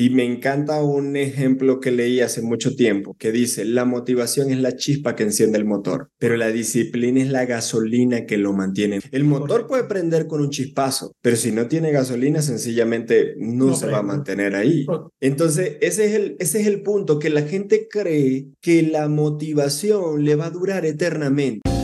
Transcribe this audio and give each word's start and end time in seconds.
Y 0.00 0.10
me 0.10 0.24
encanta 0.24 0.80
un 0.80 1.16
ejemplo 1.16 1.80
que 1.80 1.90
leí 1.90 2.20
hace 2.20 2.40
mucho 2.40 2.76
tiempo, 2.76 3.16
que 3.18 3.32
dice, 3.32 3.64
la 3.64 3.84
motivación 3.84 4.48
es 4.48 4.60
la 4.60 4.76
chispa 4.76 5.16
que 5.16 5.24
enciende 5.24 5.58
el 5.58 5.64
motor, 5.64 6.12
pero 6.18 6.36
la 6.36 6.52
disciplina 6.52 7.20
es 7.20 7.30
la 7.30 7.46
gasolina 7.46 8.24
que 8.24 8.36
lo 8.36 8.52
mantiene. 8.52 9.00
El 9.10 9.24
motor 9.24 9.66
puede 9.66 9.82
prender 9.82 10.28
con 10.28 10.40
un 10.40 10.50
chispazo, 10.50 11.16
pero 11.20 11.34
si 11.34 11.50
no 11.50 11.66
tiene 11.66 11.90
gasolina, 11.90 12.42
sencillamente 12.42 13.34
no, 13.38 13.74
se 13.74 13.88
va 13.88 13.98
a 13.98 14.02
mantener 14.04 14.54
ahí. 14.54 14.86
Entonces, 15.18 15.78
ese 15.80 16.04
es, 16.04 16.14
el, 16.14 16.36
ese 16.38 16.60
es 16.60 16.68
el 16.68 16.82
punto, 16.84 17.18
que 17.18 17.30
la 17.30 17.42
gente 17.42 17.88
cree 17.90 18.46
que 18.60 18.84
la 18.84 19.08
motivación 19.08 20.24
le 20.24 20.36
va 20.36 20.46
a 20.46 20.50
durar 20.50 20.86
eternamente. 20.86 21.77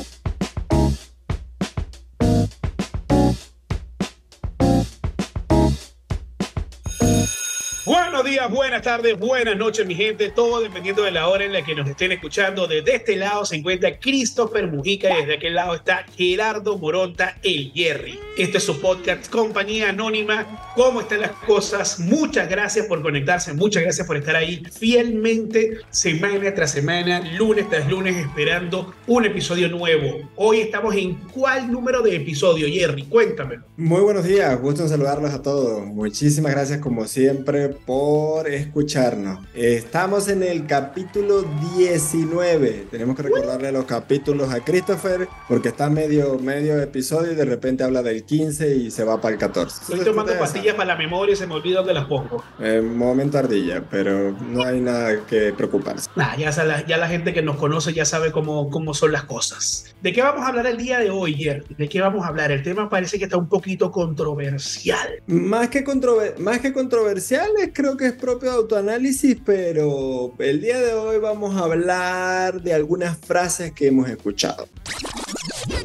Buenos 8.25 8.41
días, 8.41 8.51
buenas 8.51 8.81
tardes, 8.81 9.19
buenas 9.19 9.55
noches, 9.55 9.87
mi 9.87 9.95
gente. 9.95 10.31
Todo 10.31 10.63
dependiendo 10.63 11.03
de 11.03 11.11
la 11.11 11.29
hora 11.29 11.45
en 11.45 11.53
la 11.53 11.63
que 11.63 11.75
nos 11.75 11.87
estén 11.87 12.11
escuchando. 12.11 12.67
Desde 12.67 12.95
este 12.95 13.17
lado 13.17 13.45
se 13.45 13.57
encuentra 13.57 13.99
Christopher 13.99 14.67
Mujica 14.67 15.11
y 15.11 15.21
desde 15.21 15.35
aquel 15.35 15.55
lado 15.55 15.75
está 15.75 16.07
Gerardo 16.17 16.79
Moronta, 16.79 17.37
el 17.43 17.71
Jerry. 17.75 18.19
Este 18.39 18.57
es 18.57 18.65
su 18.65 18.81
podcast 18.81 19.29
Compañía 19.29 19.91
Anónima. 19.91 20.73
¿Cómo 20.75 21.03
están 21.03 21.21
las 21.21 21.33
cosas? 21.33 22.01
Muchas 22.01 22.49
gracias 22.49 22.87
por 22.87 23.03
conectarse, 23.03 23.53
muchas 23.53 23.83
gracias 23.83 24.07
por 24.07 24.17
estar 24.17 24.37
ahí 24.37 24.63
fielmente 24.73 25.81
semana 25.91 26.55
tras 26.55 26.71
semana, 26.71 27.21
lunes 27.37 27.69
tras 27.69 27.87
lunes, 27.91 28.17
esperando 28.17 28.95
un 29.07 29.27
episodio 29.27 29.69
nuevo. 29.69 30.31
Hoy 30.37 30.61
estamos 30.61 30.97
en 30.97 31.17
cuál 31.35 31.71
número 31.71 32.01
de 32.01 32.17
episodio, 32.17 32.69
Jerry? 32.69 33.05
Cuéntamelo. 33.05 33.65
Muy 33.77 34.01
buenos 34.01 34.25
días, 34.25 34.59
gusto 34.63 34.83
en 34.83 34.89
saludarlos 34.89 35.31
a 35.35 35.43
todos. 35.43 35.85
Muchísimas 35.85 36.53
gracias 36.53 36.79
como 36.79 37.07
siempre 37.07 37.69
por 37.69 38.14
escucharnos. 38.47 39.41
Estamos 39.55 40.29
en 40.29 40.43
el 40.43 40.67
capítulo 40.67 41.43
19. 41.77 42.87
Tenemos 42.91 43.17
que 43.17 43.23
recordarle 43.23 43.73
los 43.73 43.85
capítulos 43.87 44.53
a 44.53 44.61
Christopher 44.61 45.29
porque 45.49 45.69
está 45.69 45.91
medio, 45.91 46.39
medio 46.39 46.81
episodio 46.81 47.33
y 47.33 47.35
de 47.35 47.45
repente 47.45 47.83
habla 47.83 48.03
del 48.03 48.25
15 48.25 48.77
y 48.77 48.91
se 48.91 49.05
va 49.05 49.21
para 49.21 49.35
el 49.35 49.41
14. 49.41 49.83
Estoy 49.83 50.05
tomando 50.05 50.33
pastillas 50.39 50.75
para 50.75 50.89
la 50.89 50.97
memoria 50.97 51.33
y 51.33 51.37
se 51.37 51.47
me 51.47 51.55
olvida 51.55 51.79
dónde 51.79 51.95
las 51.95 52.07
pongo. 52.07 52.45
momento 52.83 53.39
ardilla, 53.39 53.83
pero 53.91 54.33
no 54.33 54.63
hay 54.63 54.81
nada 54.81 55.25
que 55.27 55.53
preocuparse. 55.53 56.09
ya, 56.39 56.65
la, 56.65 56.87
ya 56.87 56.97
la 56.99 57.09
gente 57.09 57.33
que 57.33 57.43
nos 57.43 57.57
conoce 57.57 57.93
ya 57.93 58.05
sabe 58.05 58.31
cómo, 58.33 58.71
cómo 58.71 58.95
son 58.95 59.13
las 59.13 59.25
cosas. 59.25 59.95
¿De 60.03 60.13
qué 60.13 60.23
vamos 60.23 60.43
a 60.43 60.49
hablar 60.49 60.67
el 60.67 60.77
día 60.77 60.99
de 61.01 61.11
hoy, 61.11 61.35
Jer? 61.35 61.65
¿De 61.77 61.89
qué 61.89 62.01
vamos 62.01 62.25
a 62.25 62.29
hablar? 62.29 62.53
El 62.53 62.63
tema 62.63 62.89
parece 62.89 63.19
que 63.19 63.25
está 63.25 63.37
un 63.37 63.49
poquito 63.49 63.91
controversial. 63.91 65.23
Más 65.27 65.69
que, 65.69 65.83
controver 65.83 66.39
más 66.39 66.61
que 66.61 66.73
controversial 66.73 67.51
creo 67.73 67.97
que 67.97 68.04
es 68.07 68.13
propio 68.13 68.51
de 68.51 68.57
autoanálisis, 68.57 69.37
pero 69.45 70.35
el 70.39 70.61
día 70.61 70.79
de 70.79 70.93
hoy 70.93 71.19
vamos 71.19 71.57
a 71.57 71.61
hablar 71.61 72.61
de 72.63 72.75
algunas 72.75 73.17
frases 73.19 73.73
que 73.73 73.89
hemos 73.89 74.09
escuchado. 74.09 74.69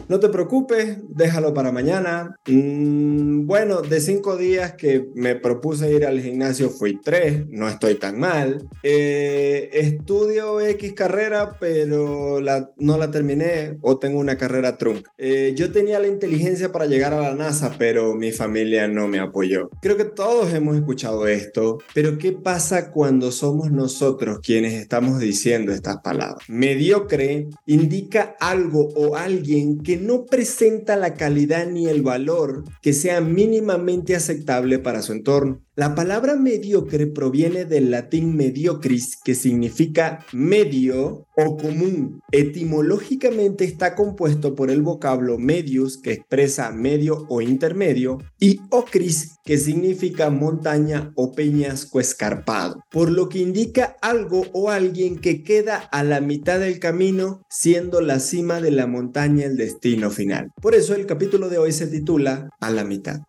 No 0.09 0.19
te 0.19 0.29
preocupes, 0.29 0.97
déjalo 1.07 1.53
para 1.53 1.71
mañana. 1.71 2.35
Mm, 2.47 3.45
bueno, 3.45 3.81
de 3.81 4.01
cinco 4.01 4.37
días 4.37 4.73
que 4.73 5.07
me 5.13 5.35
propuse 5.35 5.93
ir 5.93 6.05
al 6.05 6.19
gimnasio 6.19 6.71
fui 6.71 6.99
tres, 6.99 7.45
no 7.49 7.69
estoy 7.69 7.95
tan 7.95 8.19
mal. 8.19 8.67
Eh, 8.81 9.69
estudio 9.71 10.59
X 10.61 10.93
carrera, 10.93 11.57
pero 11.59 12.39
no 12.77 12.97
la 12.97 13.11
terminé 13.11 13.77
o 13.81 13.99
tengo 13.99 14.19
una 14.19 14.37
carrera 14.37 14.77
trunca. 14.77 15.11
Eh, 15.17 15.53
yo 15.55 15.71
tenía 15.71 15.99
la 15.99 16.07
inteligencia 16.07 16.71
para 16.71 16.87
llegar 16.87 17.13
a 17.13 17.21
la 17.21 17.35
NASA, 17.35 17.75
pero 17.77 18.15
mi 18.15 18.31
familia 18.31 18.87
no 18.87 19.07
me 19.07 19.19
apoyó. 19.19 19.69
Creo 19.81 19.95
que 19.95 20.05
todos 20.05 20.53
hemos 20.53 20.75
escuchado 20.75 21.27
esto, 21.27 21.79
pero 21.93 22.17
¿qué 22.17 22.31
pasa 22.31 22.91
cuando 22.91 23.31
somos 23.31 23.71
nosotros 23.71 24.39
quienes 24.41 24.73
estamos 24.73 25.19
diciendo 25.19 25.71
estas 25.71 25.97
palabras? 25.97 26.49
Mediocre 26.49 27.47
indica 27.65 28.35
algo 28.39 28.89
o 28.95 29.15
alguien 29.15 29.78
que 29.83 29.97
no 29.97 30.25
presenta 30.25 30.95
la 30.95 31.13
calidad 31.15 31.67
ni 31.67 31.87
el 31.87 32.01
valor 32.01 32.63
que 32.81 32.93
sea 32.93 33.21
mínimamente 33.21 34.15
aceptable 34.15 34.79
para 34.79 35.01
su 35.01 35.13
entorno. 35.13 35.61
La 35.79 35.95
palabra 35.95 36.35
mediocre 36.35 37.07
proviene 37.07 37.63
del 37.63 37.89
latín 37.89 38.35
mediocris, 38.35 39.15
que 39.15 39.33
significa 39.33 40.25
medio 40.33 41.25
o 41.37 41.55
común. 41.55 42.21
Etimológicamente 42.33 43.63
está 43.63 43.95
compuesto 43.95 44.55
por 44.55 44.71
el 44.71 44.81
vocablo 44.81 45.37
medius, 45.37 45.97
que 45.97 46.11
expresa 46.11 46.71
medio 46.71 47.25
o 47.29 47.39
intermedio, 47.39 48.17
y 48.41 48.59
ocris, 48.71 49.37
que 49.45 49.57
significa 49.57 50.29
montaña 50.29 51.13
o 51.15 51.31
peñasco 51.31 52.01
escarpado, 52.01 52.83
por 52.91 53.09
lo 53.09 53.29
que 53.29 53.39
indica 53.39 53.95
algo 54.01 54.47
o 54.51 54.71
alguien 54.71 55.17
que 55.17 55.43
queda 55.43 55.77
a 55.77 56.03
la 56.03 56.19
mitad 56.19 56.59
del 56.59 56.79
camino, 56.79 57.41
siendo 57.49 58.01
la 58.01 58.19
cima 58.19 58.59
de 58.59 58.71
la 58.71 58.85
montaña 58.85 59.45
el 59.45 59.55
destino 59.55 60.09
final. 60.09 60.51
Por 60.61 60.75
eso 60.75 60.93
el 60.93 61.05
capítulo 61.05 61.47
de 61.47 61.57
hoy 61.57 61.71
se 61.71 61.87
titula 61.87 62.49
A 62.59 62.69
la 62.69 62.83
mitad. 62.83 63.21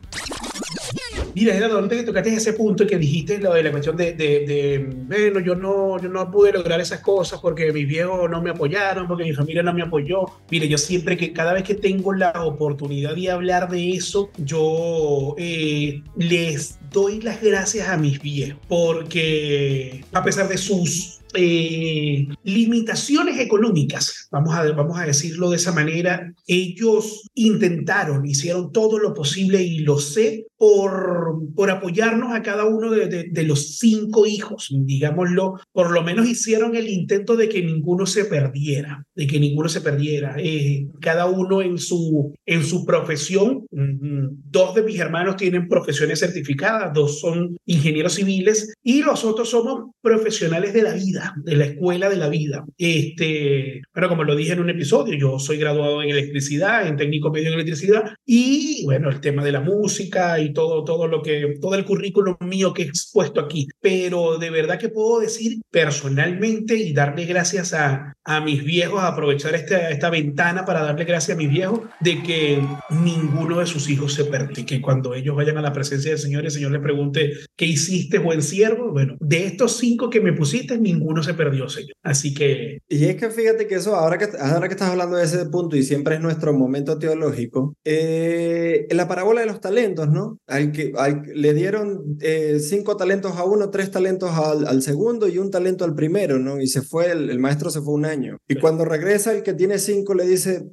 Mira, 1.35 1.55
Gerardo, 1.55 1.79
antes 1.79 2.01
que 2.01 2.05
tocaste 2.05 2.35
ese 2.35 2.53
punto 2.55 2.87
que 2.87 2.99
dijiste 2.99 3.39
lo 3.39 3.55
de 3.55 3.63
la 3.63 3.71
cuestión 3.71 3.97
de, 3.97 4.15
de, 4.15 4.91
bueno, 5.07 5.41
yo 5.41 5.55
no, 5.55 6.01
yo 6.01 6.09
no 6.09 6.31
pude 6.31 6.53
lograr 6.53 6.81
esas 6.81 7.01
cosas 7.01 7.39
porque 7.41 7.73
mis 7.73 7.87
viejos 7.87 8.29
no 8.29 8.43
me 8.43 8.51
apoyaron, 8.51 9.07
porque 9.07 9.25
mi 9.25 9.33
familia 9.33 9.63
no 9.63 9.73
me 9.73 9.83
apoyó. 9.83 10.25
Mire, 10.51 10.69
yo 10.69 10.77
siempre 10.77 11.17
que 11.17 11.33
cada 11.33 11.53
vez 11.53 11.63
que 11.63 11.75
tengo 11.75 12.13
la 12.13 12.33
oportunidad 12.45 13.15
de 13.15 13.31
hablar 13.31 13.71
de 13.71 13.91
eso, 13.91 14.31
yo 14.39 15.37
eh, 15.39 16.03
les 16.17 16.80
doy 16.91 17.21
las 17.21 17.43
gracias 17.43 17.89
a 17.89 17.97
mis 17.97 18.21
viejos, 18.21 18.61
porque 18.69 20.05
a 20.12 20.23
pesar 20.25 20.49
de 20.49 20.59
sus 20.59 21.21
eh, 21.34 22.27
limitaciones 22.43 23.39
económicas, 23.39 24.28
vamos 24.33 24.55
a, 24.55 24.65
vamos 24.73 24.99
a 24.99 25.06
decirlo 25.06 25.51
de 25.51 25.56
esa 25.56 25.73
manera, 25.73 26.33
ellos 26.47 27.28
intentaron, 27.34 28.27
hicieron 28.27 28.73
todo 28.73 28.99
lo 28.99 29.15
posible 29.15 29.62
y 29.62 29.81
lo 29.81 29.99
sé 29.99 30.47
por, 30.56 31.39
por 31.55 31.71
apoyarnos 31.71 32.33
a 32.34 32.43
cada 32.43 32.65
uno 32.65 32.91
de, 32.91 33.28
de, 33.31 33.43
los 33.45 33.78
cinco 33.78 34.27
hijos, 34.27 34.69
digámoslo, 34.71 35.59
por 35.72 35.91
lo 35.91 36.03
menos 36.03 36.28
hicieron 36.28 36.77
el 36.77 36.89
intento 36.89 37.37
de 37.37 37.49
que 37.49 37.62
ninguno 37.62 38.07
se 38.07 38.25
perdiera, 38.25 39.07
de 39.15 39.27
que 39.27 39.41
ninguno 39.41 39.69
se 39.69 39.81
perdiera, 39.81 40.34
eh, 40.39 40.87
cada 41.01 41.27
uno 41.27 41.62
en 41.62 41.78
su, 41.78 42.34
en 42.45 42.65
su 42.65 42.84
profesión, 42.84 43.67
dos 43.71 44.75
de 44.75 44.83
mis 44.83 44.99
hermanos 44.99 45.37
tienen 45.37 45.69
profesiones 45.69 46.21
certificadas, 46.21 46.80
dos 46.89 47.21
son 47.21 47.57
ingenieros 47.67 48.15
civiles 48.15 48.75
y 48.83 49.03
los 49.03 49.25
otros 49.25 49.51
somos 49.51 49.91
profesionales 50.01 50.73
de 50.73 50.83
la 50.83 50.95
vida 50.95 51.35
de 51.45 51.57
la 51.57 51.65
escuela 51.67 52.09
de 52.09 52.17
la 52.17 52.29
vida. 52.29 52.65
Este, 52.79 53.83
bueno, 53.93 54.09
como 54.09 54.25
lo 54.25 54.37
dije 54.37 54.53
en 54.53 54.61
un 54.61 54.71
episodio, 54.71 55.15
yo 55.15 55.39
soy 55.39 55.59
graduado 55.59 56.03
en 56.03 56.11
electricidad, 56.11 56.87
en 56.87 56.97
técnico 56.97 57.31
medio 57.31 57.49
en 57.49 57.55
electricidad, 57.55 58.15
y 58.27 58.85
bueno, 58.85 59.11
el 59.11 59.21
tema 59.21 59.45
de 59.45 59.53
la 59.53 59.61
música 59.61 60.39
y 60.41 60.53
todo, 60.53 60.85
todo 60.85 61.07
lo 61.07 61.23
que, 61.23 61.57
todo 61.61 61.75
el 61.75 61.85
currículum 61.85 62.37
mío 62.41 62.73
que 62.73 62.83
he 62.83 62.87
expuesto 62.87 63.41
aquí. 63.41 63.69
Pero 63.81 64.39
de 64.39 64.51
verdad 64.51 64.79
que 64.79 64.89
puedo 64.89 65.21
decir 65.21 65.61
personalmente 65.71 66.77
y 66.77 66.93
darle 66.93 67.25
gracias 67.25 67.75
a, 67.75 68.15
a 68.25 68.41
mis 68.41 68.65
viejos, 68.65 69.03
aprovechar 69.03 69.55
esta, 69.55 69.91
esta 69.91 70.11
ventana 70.11 70.65
para 70.65 70.83
darle 70.83 71.05
gracias 71.05 71.37
a 71.37 71.39
mis 71.39 71.51
viejos 71.51 71.81
de 72.01 72.23
que 72.23 72.63
ninguno 72.91 73.59
de 73.59 73.67
sus 73.67 73.89
hijos 73.89 74.15
se 74.15 74.25
perdió. 74.25 74.65
Que 74.67 74.81
cuando 74.81 75.15
ellos 75.15 75.37
vayan 75.37 75.59
a 75.59 75.63
la 75.63 75.73
presencia 75.73 76.11
del 76.11 76.21
Señor, 76.21 76.45
el 76.45 76.51
Señor 76.51 76.70
le 76.71 76.81
pregunte, 76.81 77.33
¿qué 77.57 77.67
hiciste, 77.67 78.19
buen 78.19 78.43
siervo? 78.43 78.93
Bueno, 78.93 79.17
de 79.21 79.47
estos 79.47 79.77
cinco 79.77 80.09
que 80.09 80.21
me 80.21 80.33
pusiste, 80.33 80.79
ninguno 80.79 81.11
uno 81.11 81.23
se 81.23 81.35
perdió, 81.35 81.69
señor. 81.69 81.95
Así 82.03 82.33
que... 82.33 82.79
Y 82.89 83.05
es 83.05 83.17
que 83.17 83.31
fíjate 83.31 83.67
que 83.67 83.75
eso, 83.77 83.97
ahora 83.97 84.17
que, 84.17 84.29
ahora 84.39 84.69
que 84.69 84.75
estás 84.75 84.91
hablando 84.91 85.17
de 85.17 85.25
ese 85.25 85.45
punto 85.47 85.77
y 85.77 85.83
siempre 85.83 86.15
es 86.15 86.21
nuestro 86.21 86.53
momento 86.53 86.99
teológico, 86.99 87.75
eh, 87.85 88.87
la 88.91 89.09
parábola 89.09 89.41
de 89.41 89.49
los 89.49 89.61
talentos, 89.61 90.09
¿no? 90.09 90.39
Al 90.47 90.73
que 90.73 90.93
le 91.35 91.55
dieron 91.55 92.17
eh, 92.21 92.59
cinco 92.61 92.97
talentos 92.97 93.37
a 93.37 93.45
uno, 93.45 93.71
tres 93.71 93.91
talentos 93.91 94.31
al, 94.31 94.83
segundo 94.83 95.28
y 95.28 95.39
un 95.39 95.51
talento 95.51 95.84
al 95.84 95.95
primero, 95.95 96.39
¿no? 96.39 96.61
Y 96.61 96.69
se 96.69 96.83
fue, 96.83 97.11
el, 97.11 97.39
maestro 97.39 97.71
se 97.71 97.81
fue 97.81 97.95
un 97.95 98.05
año. 98.05 98.39
Y 98.49 98.57
cuando 98.57 98.84
regresa, 98.84 99.34
el 99.34 99.43
que 99.43 99.55
tiene 99.55 99.78
cinco 99.78 100.15
le 100.15 100.27
dice, 100.27 100.65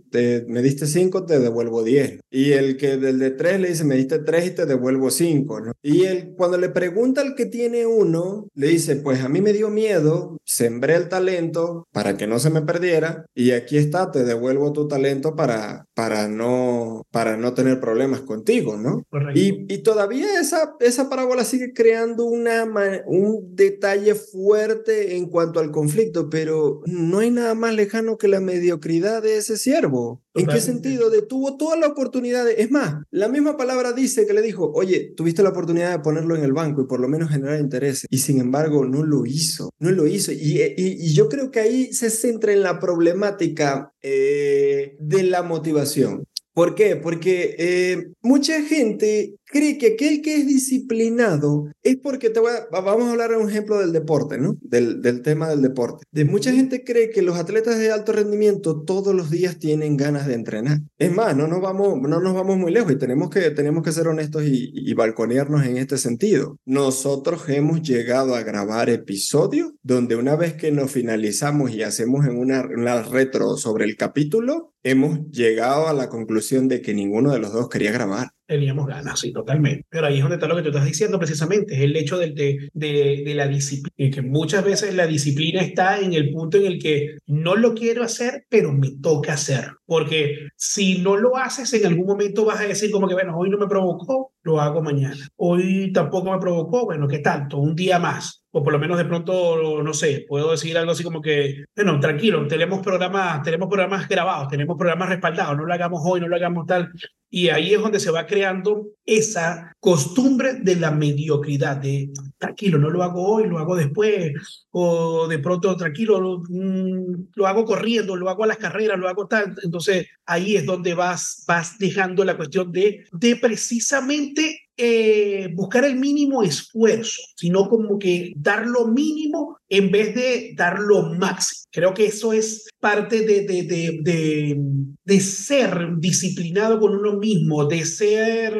me 0.47 0.61
diste 0.61 0.85
cinco, 0.85 1.25
te 1.25 1.39
devuelvo 1.39 1.83
diez. 1.83 2.19
Y 2.31 2.51
el 2.51 2.77
que 2.77 2.97
del 2.97 3.19
de 3.19 3.31
tres 3.31 3.59
le 3.59 3.69
dice, 3.69 3.83
me 3.83 3.95
diste 3.95 4.19
tres 4.19 4.47
y 4.47 4.51
te 4.51 4.65
devuelvo 4.65 5.09
cinco, 5.09 5.59
¿no? 5.59 5.71
Y 5.87 6.03
el, 6.03 6.33
cuando 6.35 6.57
le 6.57 6.67
pregunta 6.67 7.21
al 7.21 7.33
que 7.33 7.45
tiene 7.45 7.85
uno, 7.85 8.49
le 8.53 8.67
dice, 8.67 8.97
pues 8.97 9.21
a 9.21 9.29
mí 9.29 9.39
me 9.39 9.53
dio 9.53 9.69
miedo 9.69 10.37
sembré 10.47 10.95
el 10.95 11.09
talento 11.09 11.87
para 11.91 12.15
que 12.15 12.25
no 12.25 12.39
se 12.39 12.49
me 12.49 12.61
perdiera 12.61 13.25
y 13.35 13.51
aquí 13.51 13.77
está, 13.77 14.11
te 14.11 14.23
devuelvo 14.23 14.71
tu 14.71 14.87
talento 14.87 15.35
para, 15.35 15.85
para, 15.93 16.29
no, 16.29 17.05
para 17.11 17.35
no 17.35 17.53
tener 17.53 17.81
problemas 17.81 18.21
contigo, 18.21 18.77
¿no? 18.77 19.03
Y, 19.35 19.71
y, 19.71 19.79
todavía 19.79 20.39
esa, 20.39 20.75
esa 20.79 21.09
parábola 21.09 21.43
sigue 21.43 21.73
creando 21.73 22.25
una, 22.25 22.65
un 23.05 23.55
detalle 23.55 24.15
fuerte 24.15 25.17
en 25.17 25.29
cuanto 25.29 25.59
al 25.59 25.71
conflicto, 25.71 26.29
pero 26.29 26.81
no 26.85 27.19
hay 27.19 27.29
nada 27.29 27.53
más 27.53 27.75
lejano 27.75 28.17
que 28.17 28.29
la 28.29 28.39
mediocridad 28.39 29.21
de 29.21 29.37
ese 29.37 29.57
siervo. 29.57 30.21
¿En 30.37 30.47
qué 30.47 30.61
sentido? 30.61 31.09
De 31.09 31.21
tuvo 31.21 31.57
toda 31.57 31.75
la 31.77 31.87
oportunidad 31.87 32.45
de, 32.45 32.61
es 32.61 32.71
más, 32.71 32.95
la 33.11 33.27
misma 33.27 33.57
palabra 33.57 33.93
dice 33.93 34.25
que 34.25 34.33
le 34.33 34.41
dijo, 34.41 34.71
oye, 34.73 35.13
tuviste 35.15 35.43
la 35.43 35.49
oportunidad 35.49 35.91
de 35.91 35.99
ponerlo 35.99 36.35
en 36.35 36.43
el 36.43 36.53
banco 36.53 36.81
y 36.81 36.85
por 36.85 36.99
lo 36.99 37.07
menos 37.07 37.29
generar 37.29 37.59
interés. 37.59 38.05
Y 38.09 38.19
sin 38.19 38.39
embargo, 38.39 38.85
no 38.85 39.03
lo 39.03 39.25
hizo, 39.25 39.71
no 39.79 39.91
lo 39.91 40.07
hizo. 40.07 40.31
Y, 40.31 40.61
y, 40.77 41.13
yo 41.13 41.29
creo 41.29 41.51
que 41.51 41.59
ahí 41.59 41.93
se 41.93 42.09
centra 42.09 42.53
en 42.53 42.61
la 42.61 42.79
problemática 42.79 43.91
eh, 44.01 44.95
de 44.99 45.23
la 45.23 45.43
motivación. 45.43 46.23
¿Por 46.53 46.73
qué? 46.73 46.95
Porque 46.95 47.55
eh, 47.59 48.07
mucha 48.21 48.63
gente 48.63 49.35
cree 49.47 49.77
que 49.77 49.93
aquel 49.93 50.21
que 50.21 50.35
es 50.35 50.47
disciplinado 50.47 51.71
es 51.83 51.97
porque 51.97 52.29
te 52.29 52.39
voy 52.39 52.51
a, 52.51 52.81
vamos 52.81 53.07
a 53.07 53.11
hablar 53.11 53.31
de 53.31 53.37
un 53.37 53.49
ejemplo 53.49 53.79
del 53.79 53.93
deporte, 53.93 54.37
¿no? 54.37 54.57
Del, 54.61 55.01
del 55.01 55.21
tema 55.21 55.49
del 55.49 55.61
deporte. 55.61 56.05
De 56.11 56.25
mucha 56.25 56.51
gente 56.51 56.83
cree 56.83 57.09
que 57.09 57.21
los 57.21 57.37
atletas 57.37 57.79
de 57.79 57.91
alto 57.91 58.11
rendimiento 58.11 58.83
todos 58.83 59.15
los 59.15 59.29
días 59.29 59.57
tienen 59.57 59.97
ganas 59.97 60.27
de 60.27 60.33
entrenar. 60.33 60.79
Es 60.97 61.11
más, 61.13 61.35
no 61.35 61.47
nos 61.47 61.61
vamos, 61.61 61.99
no 62.01 62.19
nos 62.19 62.33
vamos 62.33 62.57
muy 62.57 62.71
lejos 62.71 62.91
y 62.91 62.97
tenemos 62.97 63.29
que, 63.29 63.49
tenemos 63.51 63.83
que 63.83 63.91
ser 63.91 64.07
honestos 64.07 64.43
y, 64.43 64.71
y 64.73 64.93
balconearnos 64.93 65.65
en 65.65 65.77
este 65.77 65.97
sentido. 65.97 66.59
Nosotros 66.65 67.47
hemos 67.47 67.81
llegado 67.81 68.35
a 68.35 68.43
grabar 68.43 68.89
episodios 68.89 69.73
donde 69.81 70.15
una 70.15 70.35
vez 70.35 70.53
que 70.53 70.71
nos 70.71 70.91
finalizamos 70.91 71.71
y 71.71 71.83
hacemos 71.83 72.25
en 72.25 72.37
una, 72.37 72.61
una 72.63 73.01
retro 73.01 73.55
sobre 73.57 73.85
el 73.85 73.95
capítulo, 73.95 74.73
hemos 74.83 75.29
llegado 75.31 75.87
a 75.87 75.93
la 75.93 76.09
conclusión 76.09 76.67
de 76.67 76.81
que 76.81 76.93
ninguno 76.93 77.31
de 77.31 77.39
los 77.39 77.53
dos 77.53 77.69
quería 77.69 77.91
grabar 77.91 78.36
teníamos 78.47 78.87
ganas, 78.87 79.19
sí, 79.19 79.31
totalmente. 79.31 79.85
Pero 79.89 80.07
ahí 80.07 80.15
es 80.15 80.21
donde 80.21 80.35
está 80.35 80.47
lo 80.47 80.55
que 80.55 80.63
tú 80.63 80.69
estás 80.69 80.85
diciendo 80.85 81.19
precisamente, 81.19 81.75
es 81.75 81.81
el 81.81 81.95
hecho 81.95 82.17
de, 82.17 82.31
de, 82.31 82.69
de, 82.73 83.35
la 83.35 83.47
disciplina, 83.47 84.15
que 84.15 84.21
muchas 84.21 84.63
veces 84.63 84.95
la 84.95 85.05
disciplina 85.05 85.61
está 85.61 85.99
en 85.99 86.13
el 86.13 86.31
punto 86.31 86.57
en 86.57 86.65
el 86.65 86.79
que 86.79 87.17
no 87.27 87.55
lo 87.55 87.73
quiero 87.73 88.03
hacer, 88.03 88.45
pero 88.49 88.73
me 88.73 88.91
toca 89.01 89.33
hacer. 89.33 89.71
Porque 89.85 90.47
si 90.55 90.99
no 90.99 91.17
lo 91.17 91.37
haces, 91.37 91.73
en 91.73 91.85
algún 91.85 92.07
momento 92.07 92.45
vas 92.45 92.61
a 92.61 92.67
decir 92.67 92.89
como 92.91 93.07
que, 93.07 93.13
bueno, 93.13 93.37
hoy 93.37 93.49
no 93.49 93.57
me 93.57 93.67
provocó, 93.67 94.31
lo 94.41 94.61
hago 94.61 94.81
mañana. 94.81 95.27
Hoy 95.35 95.91
tampoco 95.91 96.31
me 96.31 96.39
provocó, 96.39 96.85
bueno, 96.85 97.07
¿qué 97.07 97.19
tanto? 97.19 97.57
Un 97.57 97.75
día 97.75 97.99
más 97.99 98.43
o 98.57 98.63
por 98.63 98.73
lo 98.73 98.79
menos 98.79 98.97
de 98.97 99.05
pronto, 99.05 99.83
no 99.83 99.93
sé, 99.93 100.25
puedo 100.27 100.49
decir 100.49 100.75
algo 100.75 100.91
así 100.91 101.03
como 101.03 101.21
que, 101.21 101.65
bueno, 101.75 101.99
tranquilo, 101.99 102.47
tenemos 102.47 102.79
programas, 102.79 103.43
tenemos 103.43 103.69
programas 103.69 104.07
grabados, 104.09 104.47
tenemos 104.47 104.75
programas 104.75 105.09
respaldados, 105.09 105.55
no 105.55 105.65
lo 105.65 105.71
hagamos 105.71 106.01
hoy, 106.03 106.19
no 106.19 106.27
lo 106.27 106.35
hagamos 106.35 106.65
tal. 106.65 106.91
Y 107.29 107.49
ahí 107.49 107.75
es 107.75 107.79
donde 107.79 107.99
se 107.99 108.09
va 108.09 108.25
creando 108.25 108.87
esa 109.05 109.75
costumbre 109.79 110.55
de 110.55 110.75
la 110.75 110.89
mediocridad, 110.89 111.77
de 111.77 112.09
tranquilo, 112.39 112.79
no 112.79 112.89
lo 112.89 113.03
hago 113.03 113.27
hoy, 113.27 113.47
lo 113.47 113.59
hago 113.59 113.75
después, 113.75 114.65
o 114.71 115.27
de 115.27 115.37
pronto 115.37 115.77
tranquilo, 115.77 116.19
lo, 116.19 116.41
mm, 116.49 117.27
lo 117.35 117.45
hago 117.45 117.63
corriendo, 117.63 118.15
lo 118.15 118.27
hago 118.27 118.43
a 118.43 118.47
las 118.47 118.57
carreras, 118.57 118.97
lo 118.97 119.07
hago 119.07 119.27
tal. 119.27 119.53
Entonces 119.61 120.07
ahí 120.25 120.55
es 120.55 120.65
donde 120.65 120.95
vas, 120.95 121.43
vas 121.47 121.77
dejando 121.77 122.25
la 122.25 122.37
cuestión 122.37 122.71
de, 122.71 123.05
de 123.11 123.35
precisamente 123.35 124.66
eh, 124.77 125.49
buscar 125.55 125.85
el 125.85 125.95
mínimo 125.95 126.43
esfuerzo, 126.43 127.21
sino 127.35 127.67
como 127.67 127.97
que 127.97 128.33
dar 128.35 128.67
lo 128.67 128.87
mínimo 128.87 129.57
en 129.69 129.91
vez 129.91 130.13
de 130.13 130.53
dar 130.55 130.79
lo 130.79 131.13
máximo. 131.13 131.65
Creo 131.71 131.93
que 131.93 132.05
eso 132.05 132.31
es 132.31 132.67
parte 132.79 133.25
de, 133.25 133.41
de, 133.41 133.63
de, 133.63 134.57
de, 135.03 135.19
ser 135.19 135.97
disciplinado 135.97 136.79
con 136.79 136.95
uno 136.95 137.17
mismo, 137.17 137.65
de 137.65 137.85
ser, 137.85 138.53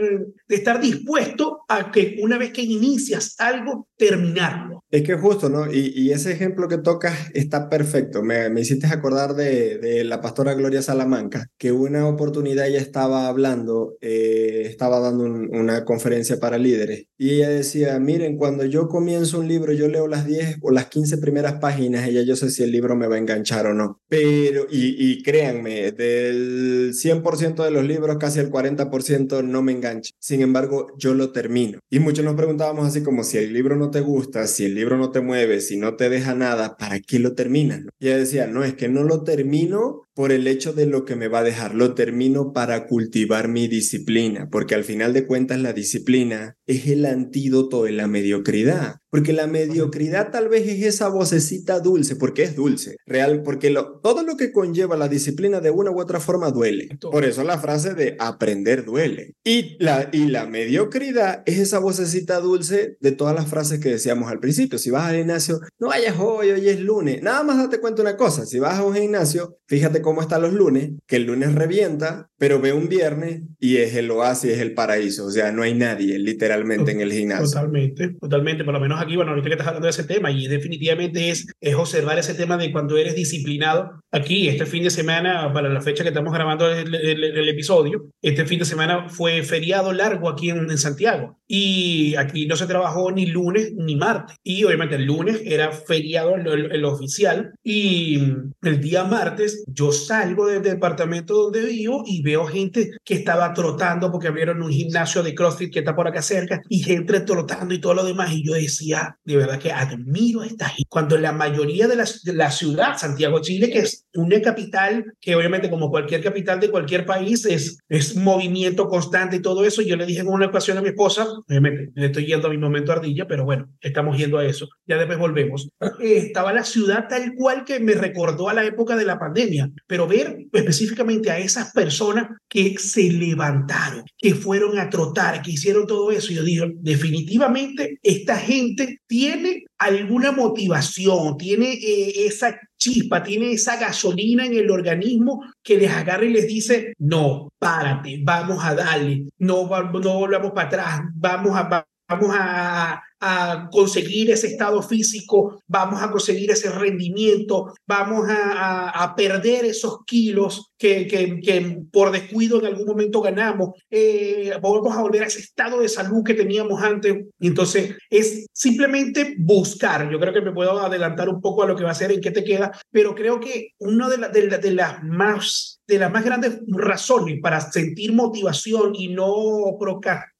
de 0.47 0.55
estar 0.55 0.81
dispuesto 0.81 1.59
a 1.67 1.91
que 1.91 2.17
una 2.21 2.37
vez 2.37 2.51
que 2.51 2.63
inicias 2.63 3.35
algo, 3.39 3.87
terminarlo. 3.97 4.83
Es 4.89 5.03
que 5.03 5.15
justo, 5.15 5.49
¿no? 5.49 5.71
Y, 5.71 5.91
y 5.93 6.11
ese 6.11 6.31
ejemplo 6.31 6.69
que 6.69 6.77
tocas 6.77 7.29
está 7.33 7.67
perfecto. 7.67 8.23
Me, 8.23 8.49
me 8.49 8.61
hiciste 8.61 8.87
acordar 8.87 9.33
de, 9.33 9.79
de, 9.79 10.05
la 10.05 10.21
pastora 10.21 10.53
Gloria 10.53 10.81
Salamanca, 10.81 11.47
que 11.57 11.73
una 11.73 12.07
oportunidad 12.07 12.67
ella 12.67 12.79
estaba 12.79 13.27
hablando, 13.27 13.97
eh, 13.99 14.63
estaba 14.65 15.01
dando 15.01 15.25
una 15.25 15.83
conferencia 15.83 16.39
para 16.39 16.57
líderes, 16.57 17.07
y 17.17 17.31
ella 17.31 17.49
decía, 17.49 17.99
miren, 17.99 18.37
cuando 18.37 18.63
yo 18.63 18.87
comienzo 18.87 19.39
un 19.39 19.49
libro, 19.49 19.73
yo 19.73 19.89
leo 19.89 20.07
las 20.07 20.25
10 20.25 20.59
o 20.61 20.71
las 20.71 20.85
15 20.87 21.17
primeras 21.17 21.55
páginas, 21.55 22.07
ella 22.07 22.21
yo 22.21 22.37
sé 22.37 22.49
si 22.49 22.63
el 22.63 22.71
libro 22.71 22.95
me 22.95 23.07
va 23.07 23.15
a 23.15 23.19
enganchar 23.19 23.67
o 23.67 23.73
no. 23.73 23.99
Pero, 24.07 24.67
y, 24.69 24.95
y 24.97 25.21
créanme, 25.21 25.91
del 25.91 26.93
100% 26.93 27.63
de 27.63 27.71
los 27.71 27.83
libros, 27.83 28.17
casi 28.17 28.39
el 28.39 28.49
40% 28.49 29.43
no 29.43 29.61
me 29.63 29.73
engancha. 29.73 30.11
Sin 30.19 30.41
embargo, 30.41 30.87
yo 30.97 31.13
lo 31.13 31.33
termino. 31.33 31.79
Y 31.89 31.99
muchos 31.99 32.23
nos 32.23 32.35
preguntábamos 32.35 32.87
así 32.87 33.03
como 33.03 33.25
si 33.25 33.37
el 33.37 33.51
libro 33.51 33.75
no 33.75 33.86
te 33.91 34.01
gusta, 34.01 34.47
si 34.47 34.65
el 34.65 34.75
libro 34.75 34.97
no 34.97 35.11
te 35.11 35.21
mueve, 35.21 35.61
si 35.61 35.77
no 35.77 35.95
te 35.95 36.09
deja 36.09 36.33
nada, 36.35 36.77
¿para 36.77 36.99
qué 36.99 37.19
lo 37.19 37.33
terminas? 37.33 37.81
Y 37.99 38.07
ella 38.07 38.17
decía, 38.17 38.47
no, 38.47 38.63
es 38.63 38.75
que 38.75 38.89
no 38.89 39.03
lo 39.03 39.23
termino 39.23 40.06
por 40.17 40.31
el 40.31 40.47
hecho 40.47 40.73
de 40.73 40.87
lo 40.87 41.05
que 41.05 41.15
me 41.15 41.27
va 41.27 41.39
a 41.39 41.43
dejar, 41.43 41.75
lo 41.75 41.93
termino 41.93 42.51
para 42.51 42.87
cultivar 42.87 43.49
mi 43.49 43.67
disciplina, 43.67 44.49
porque 44.51 44.73
al 44.73 44.83
final 44.83 45.13
de 45.13 45.27
cuentas 45.27 45.59
la 45.59 45.73
disciplina 45.73 46.57
es 46.65 46.87
el 46.87 47.05
antídoto 47.05 47.83
de 47.83 47.91
la 47.91 48.07
mediocridad. 48.07 48.95
Porque 49.09 49.31
la 49.31 49.47
mediocridad 49.47 50.31
tal 50.31 50.49
vez 50.49 50.67
es 50.67 50.83
esa 50.83 51.07
vocecita 51.07 51.79
dulce, 51.79 52.17
porque 52.17 52.43
es 52.43 52.55
dulce, 52.55 52.97
real, 53.05 53.41
porque 53.41 53.69
lo, 53.69 53.99
todo 54.01 54.21
lo 54.21 54.35
que 54.35 54.51
conlleva 54.51 54.97
la 54.97 55.07
disciplina 55.07 55.61
de 55.61 55.71
una 55.71 55.91
u 55.91 56.01
otra 56.01 56.19
forma 56.19 56.51
duele. 56.51 56.89
Por 56.99 57.23
eso 57.23 57.43
la 57.45 57.57
frase 57.57 57.93
de 57.93 58.17
aprender 58.19 58.83
duele. 58.83 59.35
Y 59.45 59.77
la, 59.79 60.09
y 60.11 60.27
la 60.27 60.45
mediocridad 60.45 61.41
es 61.45 61.57
esa 61.57 61.79
vocecita 61.79 62.41
dulce 62.41 62.97
de 62.99 63.11
todas 63.13 63.33
las 63.33 63.47
frases 63.47 63.79
que 63.79 63.89
decíamos 63.89 64.29
al 64.29 64.39
principio. 64.39 64.77
Si 64.77 64.91
vas 64.91 65.09
al 65.09 65.17
gimnasio, 65.17 65.61
no 65.79 65.87
vayas 65.87 66.15
hoy, 66.19 66.51
hoy 66.51 66.67
es 66.67 66.79
lunes. 66.81 67.23
Nada 67.23 67.43
más 67.43 67.57
date 67.57 67.79
cuenta 67.79 68.01
una 68.01 68.17
cosa, 68.17 68.45
si 68.45 68.59
vas 68.59 68.77
a 68.77 68.83
un 68.83 68.93
gimnasio, 68.93 69.57
fíjate 69.67 70.01
cómo 70.07 70.21
están 70.21 70.41
los 70.41 70.53
lunes, 70.53 70.91
que 71.05 71.17
el 71.17 71.25
lunes 71.25 71.53
revienta, 71.53 72.29
pero 72.37 72.61
ve 72.61 72.71
un 72.71 72.87
viernes 72.87 73.41
y 73.59 73.75
es 73.75 73.93
el 73.93 74.09
oasis, 74.09 74.51
es 74.51 74.59
el 74.59 74.73
paraíso. 74.73 75.25
O 75.25 75.31
sea, 75.31 75.51
no 75.51 75.63
hay 75.63 75.73
nadie 75.73 76.17
literalmente 76.17 76.93
en 76.93 77.01
el 77.01 77.11
gimnasio. 77.11 77.47
Totalmente, 77.47 78.15
totalmente, 78.17 78.63
por 78.63 78.73
lo 78.73 78.79
menos 78.79 79.01
aquí, 79.01 79.17
bueno, 79.17 79.31
ahorita 79.31 79.49
que 79.49 79.55
estás 79.55 79.67
hablando 79.67 79.87
de 79.87 79.91
ese 79.91 80.05
tema 80.05 80.31
y 80.31 80.47
definitivamente 80.47 81.29
es, 81.29 81.45
es 81.59 81.75
observar 81.75 82.17
ese 82.17 82.35
tema 82.35 82.55
de 82.55 82.71
cuando 82.71 82.95
eres 82.95 83.15
disciplinado. 83.15 84.01
Aquí, 84.13 84.47
este 84.47 84.65
fin 84.65 84.83
de 84.83 84.91
semana, 84.91 85.51
para 85.51 85.67
la 85.67 85.81
fecha 85.81 86.03
que 86.03 86.09
estamos 86.09 86.33
grabando 86.33 86.71
el, 86.71 86.95
el, 86.95 87.49
episodio, 87.49 88.05
este 88.21 88.45
fin 88.45 88.59
de 88.59 88.65
semana 88.65 89.09
fue 89.09 89.43
feriado 89.43 89.91
largo 89.91 90.29
aquí 90.29 90.49
en, 90.49 90.71
en, 90.71 90.77
Santiago 90.77 91.37
y 91.47 92.15
aquí 92.15 92.47
no 92.47 92.55
se 92.55 92.67
trabajó 92.67 93.11
ni 93.11 93.25
lunes 93.25 93.73
ni 93.75 93.97
martes. 93.97 94.37
Y 94.41 94.63
obviamente 94.63 94.95
el 94.95 95.03
lunes 95.03 95.41
era 95.43 95.73
feriado 95.73 96.35
el, 96.35 96.71
el 96.71 96.85
oficial 96.85 97.51
y 97.61 98.21
el 98.61 98.79
día 98.79 99.03
martes 99.03 99.65
yo 99.67 99.91
salgo 100.05 100.47
del 100.47 100.61
departamento 100.61 101.33
donde 101.33 101.65
vivo 101.65 102.03
y 102.05 102.21
veo 102.21 102.45
gente 102.45 102.91
que 103.03 103.15
estaba 103.15 103.53
trotando 103.53 104.11
porque 104.11 104.27
abrieron 104.27 104.61
un 104.61 104.71
gimnasio 104.71 105.23
de 105.23 105.35
CrossFit 105.35 105.73
que 105.73 105.79
está 105.79 105.95
por 105.95 106.07
acá 106.07 106.21
cerca 106.21 106.61
y 106.69 106.79
gente 106.79 107.19
trotando 107.21 107.73
y 107.73 107.79
todo 107.79 107.93
lo 107.93 108.05
demás. 108.05 108.31
Y 108.31 108.45
yo 108.45 108.53
decía, 108.53 109.17
de 109.25 109.37
verdad 109.37 109.59
que 109.59 109.71
admiro 109.71 110.41
a 110.41 110.47
esta 110.47 110.69
gente. 110.69 110.87
Cuando 110.89 111.17
la 111.17 111.31
mayoría 111.31 111.87
de 111.87 111.95
la, 111.95 112.05
de 112.23 112.33
la 112.33 112.51
ciudad, 112.51 112.97
Santiago, 112.97 113.41
Chile, 113.41 113.69
que 113.69 113.79
es 113.79 114.05
una 114.13 114.41
capital 114.41 115.05
que 115.19 115.35
obviamente 115.35 115.69
como 115.69 115.89
cualquier 115.89 116.21
capital 116.21 116.59
de 116.59 116.69
cualquier 116.69 117.05
país 117.05 117.45
es, 117.45 117.79
es 117.89 118.15
movimiento 118.15 118.87
constante 118.87 119.37
y 119.37 119.41
todo 119.41 119.65
eso, 119.65 119.81
yo 119.81 119.95
le 119.95 120.05
dije 120.05 120.21
en 120.21 120.27
una 120.27 120.47
ocasión 120.47 120.77
a 120.77 120.81
mi 120.81 120.89
esposa, 120.89 121.27
obviamente 121.47 121.91
le 121.95 122.07
estoy 122.07 122.25
yendo 122.25 122.47
a 122.47 122.51
mi 122.51 122.57
momento 122.57 122.91
ardilla, 122.91 123.27
pero 123.27 123.45
bueno, 123.45 123.69
estamos 123.81 124.17
yendo 124.17 124.37
a 124.37 124.45
eso, 124.45 124.67
ya 124.85 124.97
después 124.97 125.17
volvemos. 125.17 125.69
Estaba 125.99 126.53
la 126.53 126.63
ciudad 126.63 127.07
tal 127.07 127.33
cual 127.35 127.63
que 127.63 127.79
me 127.79 127.93
recordó 127.93 128.49
a 128.49 128.53
la 128.53 128.65
época 128.65 128.95
de 128.95 129.05
la 129.05 129.19
pandemia, 129.19 129.71
pero 129.87 130.07
ver 130.07 130.45
específicamente 130.51 131.31
a 131.31 131.39
esas 131.39 131.71
personas 131.71 132.29
que 132.49 132.77
se 132.77 133.09
levantaron, 133.11 134.03
que 134.17 134.35
fueron 134.35 134.77
a 134.77 134.89
trotar, 134.89 135.41
que 135.41 135.51
hicieron 135.51 135.87
todo 135.87 136.11
eso, 136.11 136.33
yo 136.33 136.43
digo, 136.43 136.65
definitivamente 136.75 137.97
esta 138.03 138.37
gente 138.37 138.99
tiene 139.07 139.63
alguna 139.77 140.31
motivación, 140.31 141.37
tiene 141.37 141.73
eh, 141.73 142.25
esa 142.25 142.59
chispa, 142.77 143.23
tiene 143.23 143.51
esa 143.51 143.77
gasolina 143.77 144.45
en 144.45 144.55
el 144.55 144.69
organismo 144.69 145.43
que 145.63 145.77
les 145.77 145.91
agarra 145.91 146.25
y 146.25 146.33
les 146.33 146.47
dice, 146.47 146.93
no, 146.99 147.49
párate, 147.57 148.19
vamos 148.23 148.63
a 148.63 148.75
darle, 148.75 149.27
no, 149.39 149.67
no 149.67 150.13
volvamos 150.13 150.51
para 150.51 150.67
atrás, 150.67 151.01
vamos 151.15 151.55
a, 151.55 151.87
vamos 152.07 152.35
a, 152.37 153.01
a 153.19 153.67
conseguir 153.71 154.29
ese 154.31 154.47
estado 154.47 154.81
físico, 154.81 155.61
vamos 155.67 156.01
a 156.01 156.11
conseguir 156.11 156.51
ese 156.51 156.69
rendimiento, 156.69 157.73
vamos 157.87 158.27
a, 158.29 158.89
a, 158.89 159.15
perder 159.15 159.65
esos 159.65 159.99
kilos 160.05 160.71
que, 160.77 161.07
que, 161.07 161.39
que, 161.39 161.79
por 161.91 162.11
descuido 162.11 162.59
en 162.59 162.67
algún 162.67 162.85
momento 162.85 163.21
ganamos, 163.21 163.71
eh, 163.89 164.51
vamos 164.61 164.95
a 164.95 165.01
volver 165.01 165.23
a 165.23 165.27
ese 165.27 165.39
estado 165.39 165.79
de 165.79 165.89
salud 165.89 166.23
que 166.23 166.35
teníamos 166.35 166.81
antes. 166.81 167.25
Entonces, 167.39 167.95
es 168.09 168.45
simplemente 168.53 169.35
buscar. 169.39 170.09
Yo 170.11 170.19
creo 170.19 170.33
que 170.33 170.41
me 170.41 170.53
puedo 170.53 170.79
adelantar 170.79 171.29
un 171.29 171.41
poco 171.41 171.63
a 171.63 171.67
lo 171.67 171.75
que 171.75 171.83
va 171.83 171.91
a 171.91 171.95
ser 171.95 172.11
en 172.11 172.21
qué 172.21 172.31
te 172.31 172.43
queda, 172.43 172.71
pero 172.91 173.15
creo 173.15 173.39
que 173.39 173.69
una 173.79 174.09
de, 174.09 174.17
la, 174.17 174.29
de, 174.29 174.47
la, 174.47 174.57
de 174.57 174.71
las 174.71 175.03
más 175.03 175.77
de 175.87 175.99
las 175.99 176.11
más 176.11 176.25
grandes 176.25 176.59
razones 176.67 177.39
para 177.41 177.61
sentir 177.61 178.13
motivación 178.13 178.93
y 178.93 179.07
no 179.07 179.77
procrastinar 179.79 180.36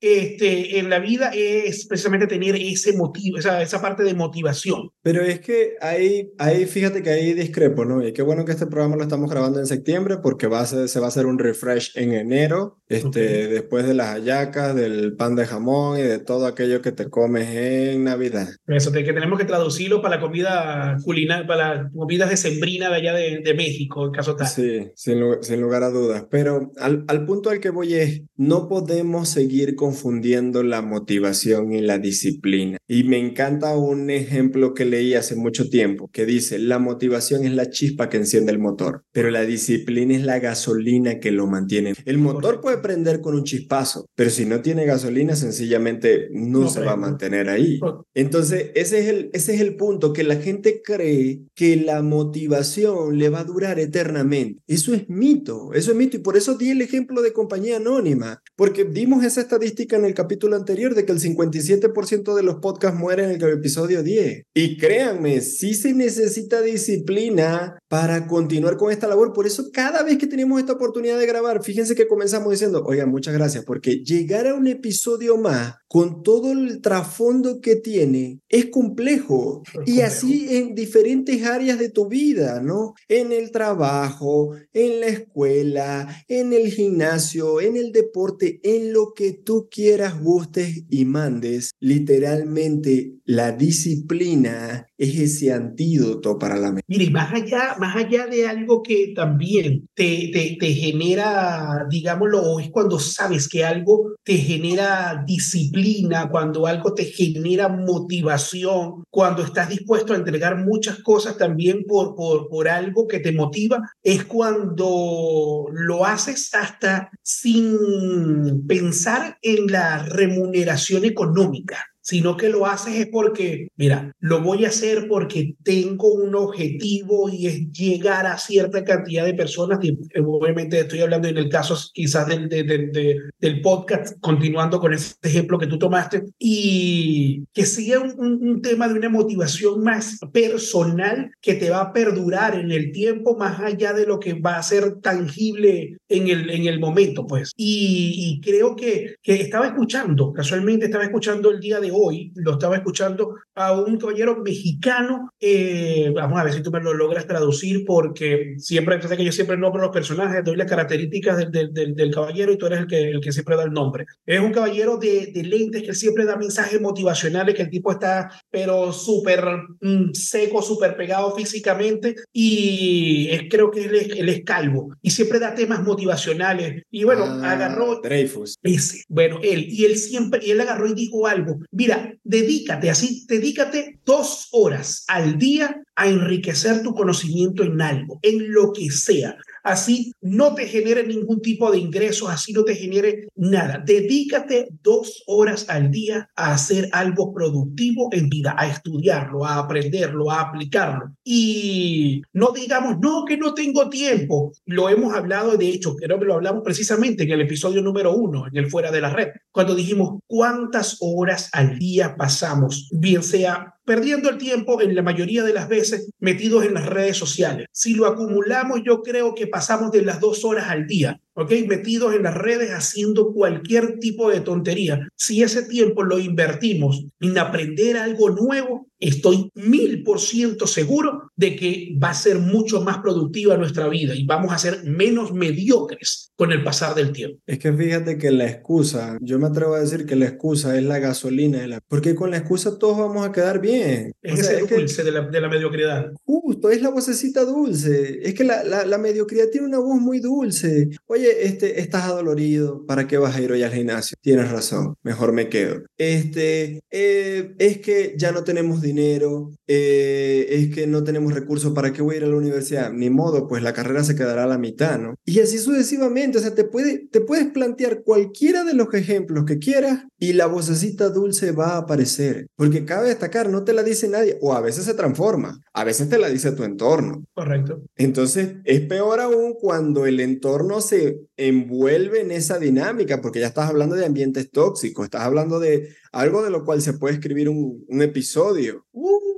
este, 0.00 0.78
en 0.78 0.90
la 0.90 0.98
vida 0.98 1.30
es 1.34 1.86
precisamente 1.86 2.26
tener 2.26 2.56
ese 2.56 2.96
motivo, 2.96 3.38
esa, 3.38 3.62
esa 3.62 3.80
parte 3.80 4.02
de 4.02 4.14
motivación. 4.14 4.90
Pero 5.02 5.22
es 5.22 5.40
que 5.40 5.74
ahí, 5.80 6.30
ahí 6.38 6.66
fíjate 6.66 7.02
que 7.02 7.10
ahí 7.10 7.34
discrepo, 7.34 7.84
¿no? 7.84 8.06
Y 8.06 8.12
qué 8.12 8.22
bueno 8.22 8.44
que 8.44 8.52
este 8.52 8.66
programa 8.66 8.96
lo 8.96 9.02
estamos 9.02 9.30
grabando 9.30 9.58
en 9.58 9.66
septiembre 9.66 10.18
porque 10.22 10.46
va 10.46 10.60
a 10.60 10.66
se 10.66 11.00
va 11.00 11.06
a 11.06 11.08
hacer 11.08 11.26
un 11.26 11.38
refresh 11.38 11.92
en 11.96 12.12
enero, 12.12 12.80
este, 12.88 13.48
después 13.48 13.86
de 13.86 13.94
las 13.94 14.08
hallacas, 14.08 14.74
del 14.74 15.14
pan 15.16 15.36
de 15.36 15.46
jamón 15.46 15.98
y 15.98 16.02
de 16.02 16.18
todo 16.18 16.46
aquello 16.46 16.82
que 16.82 16.92
te 16.92 17.08
comes 17.08 17.48
en 17.48 18.04
Navidad. 18.04 18.48
Eso, 18.66 18.92
que 18.92 19.02
tenemos 19.04 19.38
que 19.38 19.44
traducirlo 19.44 20.02
para 20.02 20.16
la 20.16 20.22
comida 20.22 20.96
culinaria, 21.04 21.46
para 21.46 21.74
las 21.74 21.92
comidas 21.92 22.30
de 22.30 22.36
sembrina 22.36 22.88
de 22.90 22.96
allá 22.96 23.14
de, 23.14 23.40
de 23.44 23.54
México, 23.54 24.06
en 24.06 24.12
caso 24.12 24.36
tal. 24.36 24.48
Sí, 24.48 24.88
sin, 24.94 25.20
sin 25.42 25.60
lugar 25.60 25.82
a 25.82 25.90
dudas. 25.90 26.26
Pero 26.30 26.72
al, 26.78 27.04
al 27.08 27.26
punto 27.26 27.50
al 27.50 27.60
que 27.60 27.70
voy 27.70 27.94
es, 27.94 28.22
no 28.36 28.68
podemos 28.76 29.30
seguir 29.30 29.74
confundiendo 29.74 30.62
la 30.62 30.82
motivación 30.82 31.72
y 31.72 31.80
la 31.80 31.98
disciplina. 31.98 32.76
Y 32.86 33.04
me 33.04 33.18
encanta 33.18 33.74
un 33.74 34.10
ejemplo 34.10 34.74
que 34.74 34.84
leí 34.84 35.14
hace 35.14 35.34
mucho 35.34 35.70
tiempo, 35.70 36.10
que 36.12 36.26
dice, 36.26 36.58
la 36.58 36.78
motivación 36.78 37.46
es 37.46 37.54
la 37.54 37.70
chispa 37.70 38.10
que 38.10 38.18
enciende 38.18 38.52
el 38.52 38.58
motor, 38.58 39.02
pero 39.12 39.30
la 39.30 39.46
disciplina 39.46 40.14
es 40.14 40.24
la 40.24 40.40
gasolina 40.40 41.20
que 41.20 41.30
lo 41.30 41.46
mantiene. 41.46 41.94
El 42.04 42.18
motor 42.18 42.60
puede 42.60 42.76
prender 42.76 43.22
con 43.22 43.34
un 43.34 43.44
chispazo, 43.44 44.04
pero 44.14 44.28
si 44.28 44.44
no 44.44 44.60
tiene 44.60 44.84
gasolina, 44.84 45.36
sencillamente 45.36 46.28
no, 46.32 46.68
se 46.68 46.80
va 46.80 46.92
a 46.92 46.96
mantener 46.96 47.48
ahí. 47.48 47.80
Entonces, 48.12 48.72
ese 48.74 48.98
es, 48.98 49.06
el, 49.06 49.30
ese 49.32 49.54
es 49.54 49.62
el 49.62 49.76
punto, 49.76 50.12
que 50.12 50.22
la 50.22 50.36
gente 50.36 50.82
cree 50.84 51.40
que 51.54 51.76
la 51.76 52.02
motivación 52.02 53.16
le 53.16 53.30
va 53.30 53.40
a 53.40 53.44
durar 53.44 53.78
eternamente. 53.78 54.60
Eso 54.66 54.92
es 54.92 55.08
mito, 55.08 55.72
eso 55.72 55.92
es 55.92 55.96
mito. 55.96 56.18
Y 56.18 56.20
por 56.20 56.36
eso 56.36 56.58
di 56.58 56.72
el 56.72 56.82
ejemplo 56.82 57.22
de 57.22 57.32
compañía 57.32 57.78
anónima, 57.78 58.42
porque 58.66 58.84
dimos 58.84 59.22
esa 59.22 59.42
estadística 59.42 59.94
en 59.94 60.04
el 60.04 60.12
capítulo 60.12 60.56
anterior 60.56 60.96
de 60.96 61.06
que 61.06 61.12
el 61.12 61.20
57% 61.20 62.34
de 62.34 62.42
los 62.42 62.56
podcasts 62.56 62.98
mueren 62.98 63.30
en 63.30 63.40
el 63.40 63.52
episodio 63.52 64.02
10. 64.02 64.42
Y 64.54 64.76
créanme, 64.76 65.40
sí 65.40 65.72
se 65.72 65.94
necesita 65.94 66.62
disciplina 66.62 67.78
para 67.86 68.26
continuar 68.26 68.76
con 68.76 68.90
esta 68.90 69.06
labor. 69.06 69.32
Por 69.32 69.46
eso 69.46 69.66
cada 69.72 70.02
vez 70.02 70.18
que 70.18 70.26
tenemos 70.26 70.58
esta 70.58 70.72
oportunidad 70.72 71.16
de 71.16 71.26
grabar, 71.28 71.62
fíjense 71.62 71.94
que 71.94 72.08
comenzamos 72.08 72.50
diciendo, 72.50 72.82
oiga, 72.84 73.06
muchas 73.06 73.34
gracias, 73.34 73.64
porque 73.64 74.02
llegar 74.02 74.48
a 74.48 74.54
un 74.54 74.66
episodio 74.66 75.36
más 75.36 75.74
con 75.86 76.22
todo 76.22 76.50
el 76.50 76.82
trasfondo 76.82 77.60
que 77.60 77.76
tiene 77.76 78.40
es 78.48 78.66
complejo. 78.66 79.62
y 79.86 80.00
así 80.00 80.56
en 80.56 80.74
diferentes 80.74 81.44
áreas 81.44 81.78
de 81.78 81.90
tu 81.90 82.08
vida, 82.08 82.60
¿no? 82.60 82.94
En 83.08 83.30
el 83.30 83.52
trabajo, 83.52 84.56
en 84.72 85.00
la 85.00 85.06
escuela, 85.06 86.24
en 86.26 86.52
el 86.52 86.72
gimnasio, 86.72 87.60
en 87.60 87.76
el 87.76 87.92
deporte, 87.92 88.45
en 88.62 88.92
lo 88.92 89.12
que 89.14 89.32
tú 89.32 89.68
quieras, 89.70 90.20
gustes 90.20 90.84
y 90.88 91.04
mandes. 91.04 91.70
Literalmente 91.80 93.14
la 93.24 93.52
disciplina 93.52 94.86
es 94.98 95.18
ese 95.18 95.52
antídoto 95.52 96.38
para 96.38 96.56
la 96.56 96.68
mente. 96.68 96.84
Mire, 96.86 97.10
más 97.10 97.32
allá, 97.32 97.76
más 97.78 97.96
allá 97.96 98.26
de 98.26 98.46
algo 98.46 98.82
que 98.82 99.12
también 99.14 99.88
te, 99.94 100.30
te, 100.32 100.56
te 100.58 100.72
genera, 100.72 101.86
digámoslo, 101.90 102.58
es 102.58 102.70
cuando 102.70 102.98
sabes 102.98 103.48
que 103.48 103.64
algo 103.64 104.14
te 104.22 104.36
genera 104.36 105.22
disciplina, 105.26 106.28
cuando 106.30 106.66
algo 106.66 106.94
te 106.94 107.04
genera 107.04 107.68
motivación, 107.68 109.04
cuando 109.10 109.42
estás 109.42 109.68
dispuesto 109.68 110.12
a 110.12 110.16
entregar 110.16 110.64
muchas 110.64 110.98
cosas 111.02 111.36
también 111.36 111.84
por, 111.84 112.14
por, 112.14 112.48
por 112.48 112.68
algo 112.68 113.06
que 113.06 113.20
te 113.20 113.32
motiva, 113.32 113.90
es 114.02 114.24
cuando 114.24 115.66
lo 115.72 116.04
haces 116.04 116.52
hasta 116.54 117.10
sin 117.22 118.66
pensar 118.66 119.38
en 119.42 119.66
la 119.66 120.02
remuneración 120.04 121.04
económica 121.04 121.78
sino 122.06 122.36
que 122.36 122.48
lo 122.48 122.66
haces 122.66 122.94
es 122.94 123.08
porque, 123.10 123.66
mira, 123.76 124.12
lo 124.20 124.40
voy 124.40 124.64
a 124.64 124.68
hacer 124.68 125.08
porque 125.08 125.56
tengo 125.64 126.12
un 126.12 126.36
objetivo 126.36 127.28
y 127.28 127.48
es 127.48 127.72
llegar 127.72 128.26
a 128.28 128.38
cierta 128.38 128.84
cantidad 128.84 129.24
de 129.24 129.34
personas. 129.34 129.80
Y 129.82 129.88
eh, 129.88 130.20
obviamente 130.24 130.78
estoy 130.78 131.00
hablando 131.00 131.26
en 131.26 131.36
el 131.36 131.48
caso 131.48 131.76
quizás 131.92 132.28
del, 132.28 132.48
del 132.48 133.60
podcast, 133.60 134.20
continuando 134.20 134.78
con 134.78 134.94
ese 134.94 135.16
ejemplo 135.20 135.58
que 135.58 135.66
tú 135.66 135.78
tomaste, 135.78 136.22
y 136.38 137.42
que 137.52 137.66
sea 137.66 137.98
un, 137.98 138.38
un, 138.40 138.62
tema 138.62 138.86
de 138.86 138.94
una 138.94 139.08
motivación 139.08 139.82
más 139.82 140.20
personal 140.32 141.32
que 141.40 141.54
te 141.54 141.70
va 141.70 141.80
a 141.80 141.92
perdurar 141.92 142.54
en 142.54 142.70
el 142.70 142.92
tiempo, 142.92 143.36
más 143.36 143.58
allá 143.58 143.92
de 143.92 144.06
lo 144.06 144.20
que 144.20 144.34
va 144.34 144.58
a 144.58 144.62
ser 144.62 145.00
tangible 145.00 145.96
en 146.08 146.28
el, 146.28 146.50
en 146.50 146.66
el 146.66 146.78
momento, 146.78 147.26
pues. 147.26 147.50
Y, 147.56 148.14
y 148.16 148.40
creo 148.40 148.76
que, 148.76 149.16
que 149.24 149.34
estaba 149.34 149.66
escuchando, 149.66 150.32
casualmente 150.32 150.86
estaba 150.86 151.02
escuchando 151.02 151.50
el 151.50 151.58
día 151.58 151.80
de 151.80 151.90
hoy, 151.90 151.95
lo 152.34 152.52
estaba 152.52 152.76
escuchando 152.76 153.34
a 153.54 153.72
un 153.72 153.98
caballero 153.98 154.42
mexicano. 154.42 155.30
Eh, 155.40 156.12
vamos 156.14 156.38
a 156.38 156.44
ver 156.44 156.52
si 156.52 156.62
tú 156.62 156.70
me 156.70 156.80
lo 156.80 156.94
logras 156.94 157.26
traducir, 157.26 157.84
porque 157.86 158.54
siempre, 158.58 158.98
que 158.98 159.24
yo 159.24 159.32
siempre 159.32 159.56
nombro 159.56 159.82
los 159.82 159.90
personajes, 159.90 160.44
doy 160.44 160.56
las 160.56 160.68
características 160.68 161.50
del, 161.50 161.72
del, 161.72 161.94
del, 161.94 162.14
caballero 162.14 162.52
y 162.52 162.58
tú 162.58 162.66
eres 162.66 162.80
el 162.80 162.86
que, 162.86 163.10
el 163.10 163.20
que 163.20 163.32
siempre 163.32 163.56
da 163.56 163.64
el 163.64 163.72
nombre. 163.72 164.06
Es 164.24 164.40
un 164.40 164.52
caballero 164.52 164.96
de, 164.96 165.32
de 165.32 165.42
lentes 165.42 165.82
que 165.82 165.94
siempre 165.94 166.24
da 166.24 166.36
mensajes 166.36 166.80
motivacionales, 166.80 167.54
que 167.54 167.62
el 167.62 167.70
tipo 167.70 167.92
está, 167.92 168.30
pero 168.50 168.92
súper 168.92 169.44
mm, 169.80 170.12
seco, 170.12 170.62
súper 170.62 170.96
pegado 170.96 171.34
físicamente, 171.34 172.14
y 172.32 173.28
es, 173.30 173.42
creo 173.50 173.70
que 173.70 173.84
él 173.84 173.94
es, 173.94 174.08
él 174.16 174.28
es 174.28 174.44
calvo, 174.44 174.94
y 175.02 175.10
siempre 175.10 175.38
da 175.38 175.54
temas 175.54 175.82
motivacionales. 175.82 176.82
Y 176.90 177.04
bueno, 177.04 177.24
ah, 177.24 177.52
agarró. 177.52 178.00
Dreyfus. 178.00 178.56
Ese, 178.62 179.04
bueno, 179.08 179.38
él, 179.42 179.66
y 179.68 179.84
él 179.84 179.96
siempre, 179.96 180.40
y 180.44 180.50
él 180.50 180.60
agarró 180.60 180.88
y 180.88 180.94
dijo 180.94 181.26
algo. 181.26 181.58
Mira, 181.86 182.18
dedícate 182.24 182.90
así, 182.90 183.24
dedícate 183.28 184.00
dos 184.04 184.48
horas 184.50 185.04
al 185.06 185.38
día 185.38 185.84
a 185.94 186.08
enriquecer 186.08 186.82
tu 186.82 186.96
conocimiento 186.96 187.62
en 187.62 187.80
algo, 187.80 188.18
en 188.22 188.52
lo 188.52 188.72
que 188.72 188.90
sea 188.90 189.36
así 189.66 190.12
no 190.20 190.54
te 190.54 190.66
genere 190.66 191.06
ningún 191.06 191.42
tipo 191.42 191.70
de 191.70 191.78
ingresos, 191.78 192.30
así 192.30 192.52
no 192.52 192.64
te 192.64 192.74
genere 192.74 193.28
nada. 193.34 193.82
Dedícate 193.84 194.68
dos 194.82 195.24
horas 195.26 195.66
al 195.68 195.90
día 195.90 196.30
a 196.36 196.54
hacer 196.54 196.88
algo 196.92 197.34
productivo 197.34 198.08
en 198.12 198.28
vida, 198.28 198.54
a 198.56 198.68
estudiarlo, 198.68 199.44
a 199.44 199.58
aprenderlo, 199.58 200.30
a 200.30 200.40
aplicarlo. 200.40 201.12
Y 201.24 202.22
no 202.32 202.52
digamos, 202.52 202.98
no, 203.00 203.24
que 203.24 203.36
no 203.36 203.54
tengo 203.54 203.90
tiempo. 203.90 204.52
Lo 204.66 204.88
hemos 204.88 205.14
hablado, 205.14 205.56
de 205.56 205.68
hecho, 205.68 205.96
creo 205.96 206.18
que 206.18 206.24
lo 206.24 206.34
hablamos 206.34 206.62
precisamente 206.62 207.24
en 207.24 207.32
el 207.32 207.40
episodio 207.40 207.82
número 207.82 208.14
uno, 208.14 208.46
en 208.46 208.56
el 208.56 208.70
Fuera 208.70 208.90
de 208.90 209.00
la 209.00 209.10
Red, 209.10 209.28
cuando 209.50 209.74
dijimos 209.74 210.20
cuántas 210.26 210.98
horas 211.00 211.50
al 211.52 211.78
día 211.78 212.16
pasamos, 212.16 212.88
bien 212.92 213.22
sea 213.22 213.75
perdiendo 213.86 214.28
el 214.28 214.36
tiempo 214.36 214.82
en 214.82 214.94
la 214.94 215.02
mayoría 215.02 215.44
de 215.44 215.54
las 215.54 215.68
veces 215.68 216.10
metidos 216.18 216.64
en 216.64 216.74
las 216.74 216.86
redes 216.86 217.16
sociales. 217.16 217.68
Si 217.72 217.94
lo 217.94 218.06
acumulamos, 218.06 218.80
yo 218.84 219.00
creo 219.00 219.34
que 219.34 219.46
pasamos 219.46 219.92
de 219.92 220.02
las 220.02 220.20
dos 220.20 220.44
horas 220.44 220.68
al 220.68 220.86
día. 220.86 221.20
¿Ok? 221.36 221.52
Metidos 221.68 222.14
en 222.14 222.24
las 222.24 222.34
redes 222.34 222.70
haciendo 222.70 223.32
cualquier 223.32 223.98
tipo 223.98 224.30
de 224.30 224.40
tontería. 224.40 225.08
Si 225.14 225.42
ese 225.42 225.62
tiempo 225.62 226.02
lo 226.02 226.18
invertimos 226.18 227.06
en 227.20 227.38
aprender 227.38 227.96
algo 227.96 228.30
nuevo, 228.30 228.88
estoy 228.98 229.50
mil 229.54 230.02
por 230.02 230.20
ciento 230.20 230.66
seguro 230.66 231.30
de 231.36 231.56
que 231.56 231.96
va 232.02 232.10
a 232.10 232.14
ser 232.14 232.38
mucho 232.38 232.80
más 232.80 232.98
productiva 232.98 233.56
nuestra 233.56 233.88
vida 233.88 234.14
y 234.14 234.24
vamos 234.24 234.52
a 234.52 234.58
ser 234.58 234.84
menos 234.84 235.32
mediocres 235.32 236.32
con 236.36 236.52
el 236.52 236.64
pasar 236.64 236.94
del 236.94 237.12
tiempo. 237.12 237.38
Es 237.46 237.58
que 237.58 237.72
fíjate 237.72 238.16
que 238.16 238.30
la 238.30 238.46
excusa, 238.46 239.18
yo 239.20 239.38
me 239.38 239.46
atrevo 239.46 239.74
a 239.74 239.80
decir 239.80 240.06
que 240.06 240.16
la 240.16 240.26
excusa 240.26 240.76
es 240.76 240.84
la 240.84 240.98
gasolina, 240.98 241.60
de 241.60 241.68
la, 241.68 241.80
porque 241.86 242.14
con 242.14 242.30
la 242.30 242.38
excusa 242.38 242.78
todos 242.78 242.98
vamos 242.98 243.26
a 243.26 243.32
quedar 243.32 243.60
bien. 243.60 244.12
Es 244.22 244.40
ese 244.40 244.60
dulce 244.60 245.04
de, 245.04 245.12
la, 245.12 245.22
de, 245.22 245.40
la, 245.40 245.48
mediocridad. 245.48 246.12
Justo, 246.24 246.70
es 246.70 246.80
la 246.80 246.90
vocecita 246.90 247.44
dulce. 247.44 248.20
Es 248.22 248.34
que 248.34 248.44
la, 248.44 248.64
la, 248.64 248.86
la 248.86 248.98
mediocridad 248.98 249.48
tiene 249.50 249.66
una 249.66 249.78
voz 249.78 250.00
muy 250.00 250.20
dulce. 250.20 250.88
Oye, 251.26 251.44
este, 251.44 251.80
estás 251.80 252.04
adolorido, 252.04 252.86
¿para 252.86 253.08
qué 253.08 253.18
vas 253.18 253.34
a 253.34 253.40
ir 253.40 253.50
hoy 253.50 253.62
al 253.64 253.72
gimnasio? 253.72 254.16
Tienes 254.20 254.48
razón, 254.48 254.94
mejor 255.02 255.32
me 255.32 255.48
quedo. 255.48 255.82
Este, 255.98 256.84
eh, 256.92 257.52
es 257.58 257.78
que 257.78 258.14
ya 258.16 258.30
no 258.30 258.44
tenemos 258.44 258.80
dinero, 258.80 259.50
eh, 259.66 260.46
es 260.48 260.72
que 260.72 260.86
no 260.86 261.02
tenemos 261.02 261.34
recursos, 261.34 261.72
¿para 261.72 261.92
qué 261.92 262.02
voy 262.02 262.14
a 262.14 262.18
ir 262.18 262.24
a 262.24 262.28
la 262.28 262.36
universidad? 262.36 262.92
Ni 262.92 263.10
modo, 263.10 263.48
pues 263.48 263.64
la 263.64 263.72
carrera 263.72 264.04
se 264.04 264.14
quedará 264.14 264.44
a 264.44 264.46
la 264.46 264.58
mitad, 264.58 265.00
¿no? 265.00 265.16
Y 265.24 265.40
así 265.40 265.58
sucesivamente, 265.58 266.38
o 266.38 266.40
sea, 266.40 266.54
te, 266.54 266.62
puede, 266.62 267.08
te 267.10 267.20
puedes 267.20 267.46
plantear 267.48 268.02
cualquiera 268.04 268.62
de 268.62 268.74
los 268.74 268.94
ejemplos 268.94 269.46
que 269.46 269.58
quieras 269.58 270.04
y 270.20 270.34
la 270.34 270.46
vocecita 270.46 271.08
dulce 271.08 271.50
va 271.50 271.74
a 271.74 271.78
aparecer, 271.78 272.46
porque 272.54 272.84
cabe 272.84 273.08
destacar, 273.08 273.50
no 273.50 273.64
te 273.64 273.72
la 273.72 273.82
dice 273.82 274.08
nadie, 274.08 274.38
o 274.40 274.54
a 274.54 274.60
veces 274.60 274.84
se 274.84 274.94
transforma, 274.94 275.60
a 275.72 275.82
veces 275.82 276.08
te 276.08 276.18
la 276.18 276.28
dice 276.28 276.52
tu 276.52 276.62
entorno. 276.62 277.24
Correcto. 277.34 277.82
Entonces, 277.96 278.54
es 278.64 278.80
peor 278.82 279.20
aún 279.20 279.54
cuando 279.54 280.06
el 280.06 280.20
entorno 280.20 280.80
se 280.80 281.15
envuelve 281.36 282.20
en 282.20 282.30
esa 282.30 282.58
dinámica, 282.58 283.20
porque 283.20 283.40
ya 283.40 283.48
estás 283.48 283.68
hablando 283.68 283.94
de 283.94 284.06
ambientes 284.06 284.50
tóxicos, 284.50 285.04
estás 285.04 285.22
hablando 285.22 285.60
de 285.60 285.94
algo 286.12 286.42
de 286.42 286.50
lo 286.50 286.64
cual 286.64 286.80
se 286.82 286.94
puede 286.94 287.14
escribir 287.14 287.48
un, 287.48 287.84
un 287.88 288.02
episodio. 288.02 288.86
Uh, 288.92 289.35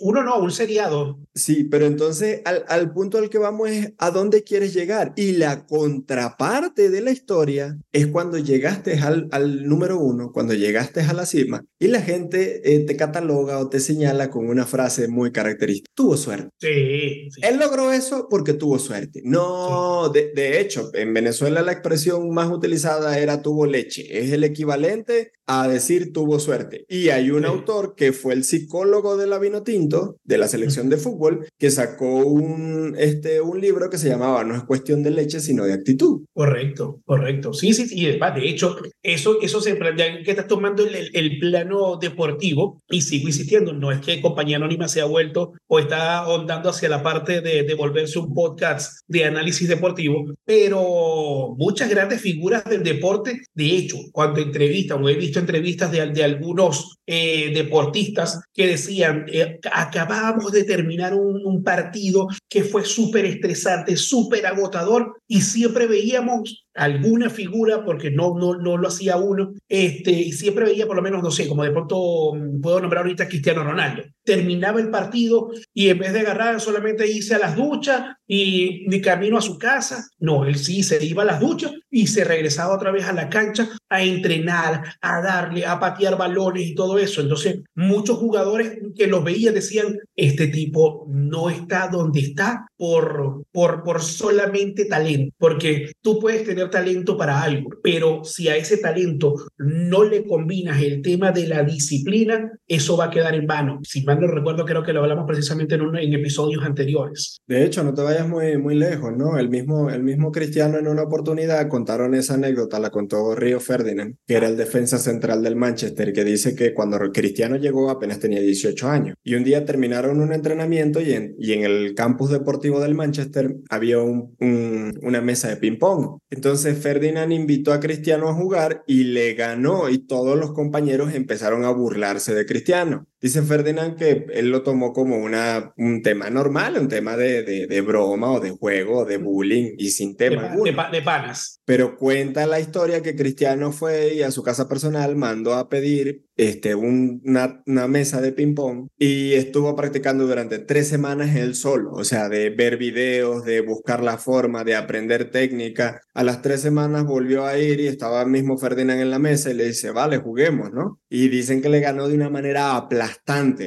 uno 0.00 0.22
no, 0.22 0.38
un 0.38 0.50
seriado. 0.50 1.20
Sí, 1.34 1.64
pero 1.64 1.86
entonces 1.86 2.42
al, 2.44 2.64
al 2.68 2.92
punto 2.92 3.18
al 3.18 3.30
que 3.30 3.38
vamos 3.38 3.70
es 3.70 3.92
a 3.98 4.10
dónde 4.10 4.42
quieres 4.44 4.74
llegar. 4.74 5.12
Y 5.16 5.32
la 5.32 5.66
contraparte 5.66 6.90
de 6.90 7.00
la 7.00 7.10
historia 7.10 7.78
es 7.92 8.06
cuando 8.06 8.38
llegaste 8.38 8.98
al, 8.98 9.28
al 9.30 9.66
número 9.68 9.98
uno, 9.98 10.32
cuando 10.32 10.54
llegaste 10.54 11.00
a 11.00 11.12
la 11.12 11.26
cima 11.26 11.64
y 11.78 11.88
la 11.88 12.02
gente 12.02 12.74
eh, 12.74 12.80
te 12.80 12.96
cataloga 12.96 13.58
o 13.58 13.68
te 13.68 13.80
señala 13.80 14.30
con 14.30 14.48
una 14.48 14.66
frase 14.66 15.08
muy 15.08 15.32
característica. 15.32 15.90
Tuvo 15.94 16.16
suerte. 16.16 16.50
Sí, 16.60 17.30
sí. 17.30 17.40
Él 17.42 17.58
logró 17.58 17.92
eso 17.92 18.26
porque 18.28 18.54
tuvo 18.54 18.78
suerte. 18.78 19.22
No, 19.24 20.08
de, 20.10 20.32
de 20.34 20.60
hecho, 20.60 20.90
en 20.94 21.14
Venezuela 21.14 21.62
la 21.62 21.72
expresión 21.72 22.30
más 22.30 22.50
utilizada 22.50 23.18
era 23.18 23.42
tuvo 23.42 23.66
leche. 23.66 24.18
Es 24.18 24.32
el 24.32 24.44
equivalente 24.44 25.32
a 25.52 25.66
decir 25.66 26.12
tuvo 26.12 26.38
suerte. 26.38 26.84
Y 26.88 27.08
hay 27.08 27.30
un 27.32 27.40
Sí. 27.42 27.46
autor 27.48 27.94
que 27.96 28.12
fue 28.12 28.34
el 28.34 28.44
psicólogo 28.44 29.16
de 29.16 29.26
la 29.26 29.38
Vinotinto, 29.40 30.16
de 30.22 30.38
la 30.38 30.46
selección 30.46 30.88
de 30.88 30.96
fútbol, 30.96 31.46
que 31.58 31.70
sacó 31.72 32.18
un, 32.24 32.94
este, 32.96 33.40
un 33.40 33.60
libro 33.60 33.90
que 33.90 33.98
se 33.98 34.08
llamaba 34.08 34.44
No 34.44 34.54
es 34.54 34.62
cuestión 34.62 35.02
de 35.02 35.10
leche, 35.10 35.40
sino 35.40 35.64
de 35.64 35.72
actitud. 35.72 36.22
Correcto, 36.32 37.00
correcto. 37.04 37.52
Sí, 37.52 37.72
sí, 37.74 37.88
sí. 37.88 38.00
De 38.06 38.48
hecho, 38.48 38.76
eso, 39.02 39.38
eso 39.42 39.60
se 39.60 39.76
ya 39.96 40.22
que 40.22 40.30
estás 40.30 40.46
tomando 40.46 40.84
el, 40.84 41.10
el, 41.12 41.38
plano 41.40 41.96
deportivo, 42.00 42.80
y 42.88 43.00
sigo 43.00 43.26
insistiendo, 43.28 43.72
no 43.72 43.90
es 43.90 44.00
que 44.00 44.20
Compañía 44.20 44.56
Anónima 44.56 44.86
se 44.88 45.00
ha 45.00 45.06
vuelto 45.06 45.52
o 45.66 45.78
está 45.80 46.18
ahondando 46.18 46.68
hacia 46.68 46.88
la 46.88 47.02
parte 47.02 47.40
de, 47.40 47.64
de 47.64 47.74
volverse 47.74 48.18
un 48.18 48.32
podcast 48.34 49.00
de 49.08 49.24
análisis 49.24 49.68
deportivo, 49.68 50.26
pero 50.44 51.54
muchas 51.58 51.90
grandes 51.90 52.20
figuras 52.20 52.62
del 52.64 52.82
deporte, 52.82 53.40
de 53.54 53.76
hecho, 53.76 53.96
cuando 54.12 54.40
entrevistan, 54.40 55.02
o 55.02 55.08
he 55.08 55.14
visto 55.16 55.39
entrevistas 55.40 55.90
de, 55.90 56.22
algunos 56.22 56.96
eh, 57.06 57.50
deportistas 57.52 58.40
que 58.54 58.66
decían, 58.66 59.26
eh, 59.32 59.58
acabamos 59.72 60.52
de 60.52 60.64
terminar 60.64 61.14
un, 61.14 61.44
un 61.44 61.62
partido 61.62 62.28
que 62.48 62.62
fue 62.62 62.84
súper 62.84 63.24
estresante, 63.24 63.96
súper 63.96 64.46
agotador, 64.46 65.16
y 65.26 65.40
siempre 65.40 65.86
veíamos 65.86 66.64
alguna 66.80 67.28
figura, 67.28 67.84
porque 67.84 68.10
no, 68.10 68.34
no, 68.38 68.54
no 68.54 68.78
lo 68.78 68.88
hacía 68.88 69.18
uno, 69.18 69.52
este, 69.68 70.10
y 70.10 70.32
siempre 70.32 70.64
veía 70.64 70.86
por 70.86 70.96
lo 70.96 71.02
menos, 71.02 71.22
no 71.22 71.30
sé, 71.30 71.46
como 71.46 71.62
de 71.62 71.70
pronto 71.70 72.32
mm, 72.34 72.60
puedo 72.62 72.80
nombrar 72.80 73.02
ahorita 73.02 73.24
a 73.24 73.28
Cristiano 73.28 73.62
Ronaldo. 73.62 74.02
Terminaba 74.24 74.80
el 74.80 74.88
partido 74.88 75.50
y 75.74 75.90
en 75.90 75.98
vez 75.98 76.14
de 76.14 76.20
agarrar 76.20 76.58
solamente 76.58 77.06
irse 77.06 77.34
a 77.34 77.38
las 77.38 77.54
duchas 77.54 78.16
y 78.26 78.88
de 78.88 79.00
camino 79.02 79.36
a 79.36 79.42
su 79.42 79.58
casa, 79.58 80.08
no, 80.18 80.46
él 80.46 80.56
sí 80.56 80.82
se 80.82 81.04
iba 81.04 81.22
a 81.22 81.26
las 81.26 81.40
duchas 81.40 81.72
y 81.90 82.06
se 82.06 82.24
regresaba 82.24 82.74
otra 82.74 82.92
vez 82.92 83.04
a 83.04 83.12
la 83.12 83.28
cancha 83.28 83.68
a 83.90 84.02
entrenar, 84.02 84.82
a 85.02 85.20
darle, 85.20 85.66
a 85.66 85.78
patear 85.78 86.16
balones 86.16 86.66
y 86.66 86.74
todo 86.74 86.98
eso. 86.98 87.20
Entonces, 87.20 87.60
muchos 87.74 88.16
jugadores 88.16 88.78
que 88.96 89.06
los 89.06 89.22
veían 89.22 89.52
decían, 89.52 89.98
este 90.16 90.46
tipo 90.46 91.06
no 91.10 91.50
está 91.50 91.88
donde 91.88 92.20
está 92.20 92.66
por, 92.76 93.44
por, 93.52 93.82
por 93.82 94.00
solamente 94.00 94.86
talento, 94.86 95.34
porque 95.38 95.92
tú 96.00 96.18
puedes 96.18 96.44
tener 96.44 96.69
talento 96.70 97.16
para 97.16 97.42
algo, 97.42 97.70
pero 97.82 98.24
si 98.24 98.48
a 98.48 98.56
ese 98.56 98.78
talento 98.78 99.34
no 99.58 100.04
le 100.04 100.24
combinas 100.24 100.80
el 100.82 101.02
tema 101.02 101.32
de 101.32 101.46
la 101.46 101.62
disciplina, 101.62 102.52
eso 102.66 102.96
va 102.96 103.06
a 103.06 103.10
quedar 103.10 103.34
en 103.34 103.46
vano. 103.46 103.80
Si 103.82 104.02
mal 104.04 104.20
no 104.20 104.26
recuerdo, 104.26 104.64
creo 104.64 104.82
que 104.82 104.92
lo 104.92 105.00
hablamos 105.00 105.26
precisamente 105.26 105.74
en, 105.74 105.82
un, 105.82 105.96
en 105.96 106.12
episodios 106.14 106.64
anteriores. 106.64 107.40
De 107.46 107.64
hecho, 107.64 107.82
no 107.82 107.94
te 107.94 108.02
vayas 108.02 108.28
muy, 108.28 108.56
muy 108.58 108.74
lejos, 108.74 109.12
¿no? 109.16 109.38
El 109.38 109.48
mismo, 109.48 109.90
el 109.90 110.02
mismo 110.02 110.30
Cristiano 110.32 110.78
en 110.78 110.88
una 110.88 111.02
oportunidad 111.02 111.68
contaron 111.68 112.14
esa 112.14 112.34
anécdota, 112.34 112.78
la 112.78 112.90
contó 112.90 113.34
Río 113.34 113.60
Ferdinand, 113.60 114.16
que 114.26 114.34
era 114.34 114.48
el 114.48 114.56
defensa 114.56 114.98
central 114.98 115.42
del 115.42 115.56
Manchester, 115.56 116.12
que 116.12 116.24
dice 116.24 116.54
que 116.54 116.72
cuando 116.74 116.98
Cristiano 117.12 117.56
llegó 117.56 117.90
apenas 117.90 118.20
tenía 118.20 118.40
18 118.40 118.88
años. 118.88 119.16
Y 119.24 119.34
un 119.34 119.44
día 119.44 119.64
terminaron 119.64 120.20
un 120.20 120.32
entrenamiento 120.32 121.00
y 121.00 121.12
en, 121.12 121.34
y 121.38 121.52
en 121.52 121.64
el 121.64 121.94
campus 121.94 122.30
deportivo 122.30 122.80
del 122.80 122.94
Manchester 122.94 123.56
había 123.68 123.98
un, 123.98 124.36
un, 124.40 124.98
una 125.02 125.20
mesa 125.20 125.48
de 125.48 125.56
ping-pong. 125.56 126.18
Entonces 126.30 126.49
Ferdinand 126.56 127.32
invitó 127.32 127.72
a 127.72 127.80
Cristiano 127.80 128.28
a 128.28 128.34
jugar 128.34 128.84
y 128.86 129.04
le 129.04 129.34
ganó 129.34 129.88
y 129.88 129.98
todos 129.98 130.38
los 130.38 130.52
compañeros 130.52 131.14
empezaron 131.14 131.64
a 131.64 131.70
burlarse 131.70 132.34
de 132.34 132.46
Cristiano. 132.46 133.06
Dice 133.20 133.42
Ferdinand 133.42 133.96
que 133.96 134.26
él 134.32 134.50
lo 134.50 134.62
tomó 134.62 134.92
como 134.92 135.18
una, 135.18 135.74
un 135.76 136.02
tema 136.02 136.30
normal, 136.30 136.78
un 136.78 136.88
tema 136.88 137.16
de, 137.16 137.42
de, 137.42 137.66
de 137.66 137.80
broma 137.82 138.32
o 138.32 138.40
de 138.40 138.50
juego 138.50 139.04
de 139.04 139.18
bullying 139.18 139.74
y 139.76 139.90
sin 139.90 140.16
tema 140.16 140.48
de, 140.48 140.72
de, 140.72 140.76
de, 140.92 141.02
panas. 141.02 141.60
Pero 141.66 141.96
cuenta 141.96 142.46
la 142.46 142.60
historia 142.60 143.02
que 143.02 143.16
Cristiano 143.16 143.72
fue 143.72 144.14
y 144.14 144.22
a 144.22 144.30
su 144.30 144.42
casa 144.42 144.68
personal 144.68 145.16
mandó 145.16 145.54
a 145.54 145.68
pedir 145.68 146.24
este, 146.40 146.74
un, 146.74 147.20
una, 147.26 147.62
una, 147.66 147.86
mesa 147.86 148.22
de 148.22 148.32
ping-pong 148.32 148.88
y 148.96 149.34
estuvo 149.34 149.76
practicando 149.76 150.26
durante 150.26 150.58
tres 150.58 150.88
semanas 150.88 151.36
él 151.36 151.54
solo, 151.54 151.92
o 151.92 152.02
sea, 152.02 152.30
de 152.30 152.48
ver 152.48 152.78
videos, 152.78 153.44
de 153.44 153.60
buscar 153.60 154.02
la 154.02 154.16
forma, 154.16 154.64
de 154.64 154.74
aprender 154.74 155.30
técnica. 155.30 156.00
A 156.14 156.24
las 156.24 156.40
tres 156.40 156.62
semanas 156.62 157.04
volvió 157.04 157.44
a 157.44 157.58
ir 157.58 157.80
y 157.80 157.88
estaba 157.88 158.24
mismo 158.24 158.56
Ferdinand 158.56 159.02
en 159.02 159.10
la 159.10 159.18
mesa 159.18 159.50
y 159.50 159.54
le 159.54 159.66
dice, 159.66 159.90
vale, 159.90 160.16
juguemos, 160.16 160.72
¿no? 160.72 160.98
Y 161.10 161.28
dicen 161.28 161.60
que 161.60 161.68
le 161.68 161.80
ganó 161.80 162.08
de 162.08 162.14
una 162.14 162.30
manera 162.30 162.74
aplastante, 162.74 163.09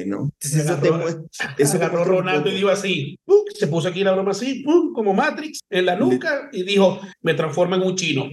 ¿no? 0.06 0.30
Entonces, 0.40 0.56
eso 0.56 0.72
agarró, 0.72 0.82
te 0.82 0.90
muestra, 0.92 1.54
eso 1.58 1.76
agarró 1.76 2.04
Ronaldo 2.04 2.50
y 2.50 2.54
dijo 2.54 2.68
así, 2.68 3.18
se 3.54 3.66
puso 3.66 3.88
aquí 3.88 4.04
la 4.04 4.12
broma 4.12 4.32
así, 4.32 4.62
¡pum! 4.62 4.92
como 4.92 5.14
Matrix 5.14 5.60
en 5.70 5.86
la 5.86 5.96
nuca 5.96 6.48
y 6.52 6.62
dijo, 6.62 7.00
me 7.22 7.34
transforma 7.34 7.76
en 7.76 7.82
un 7.82 7.96
chino. 7.96 8.28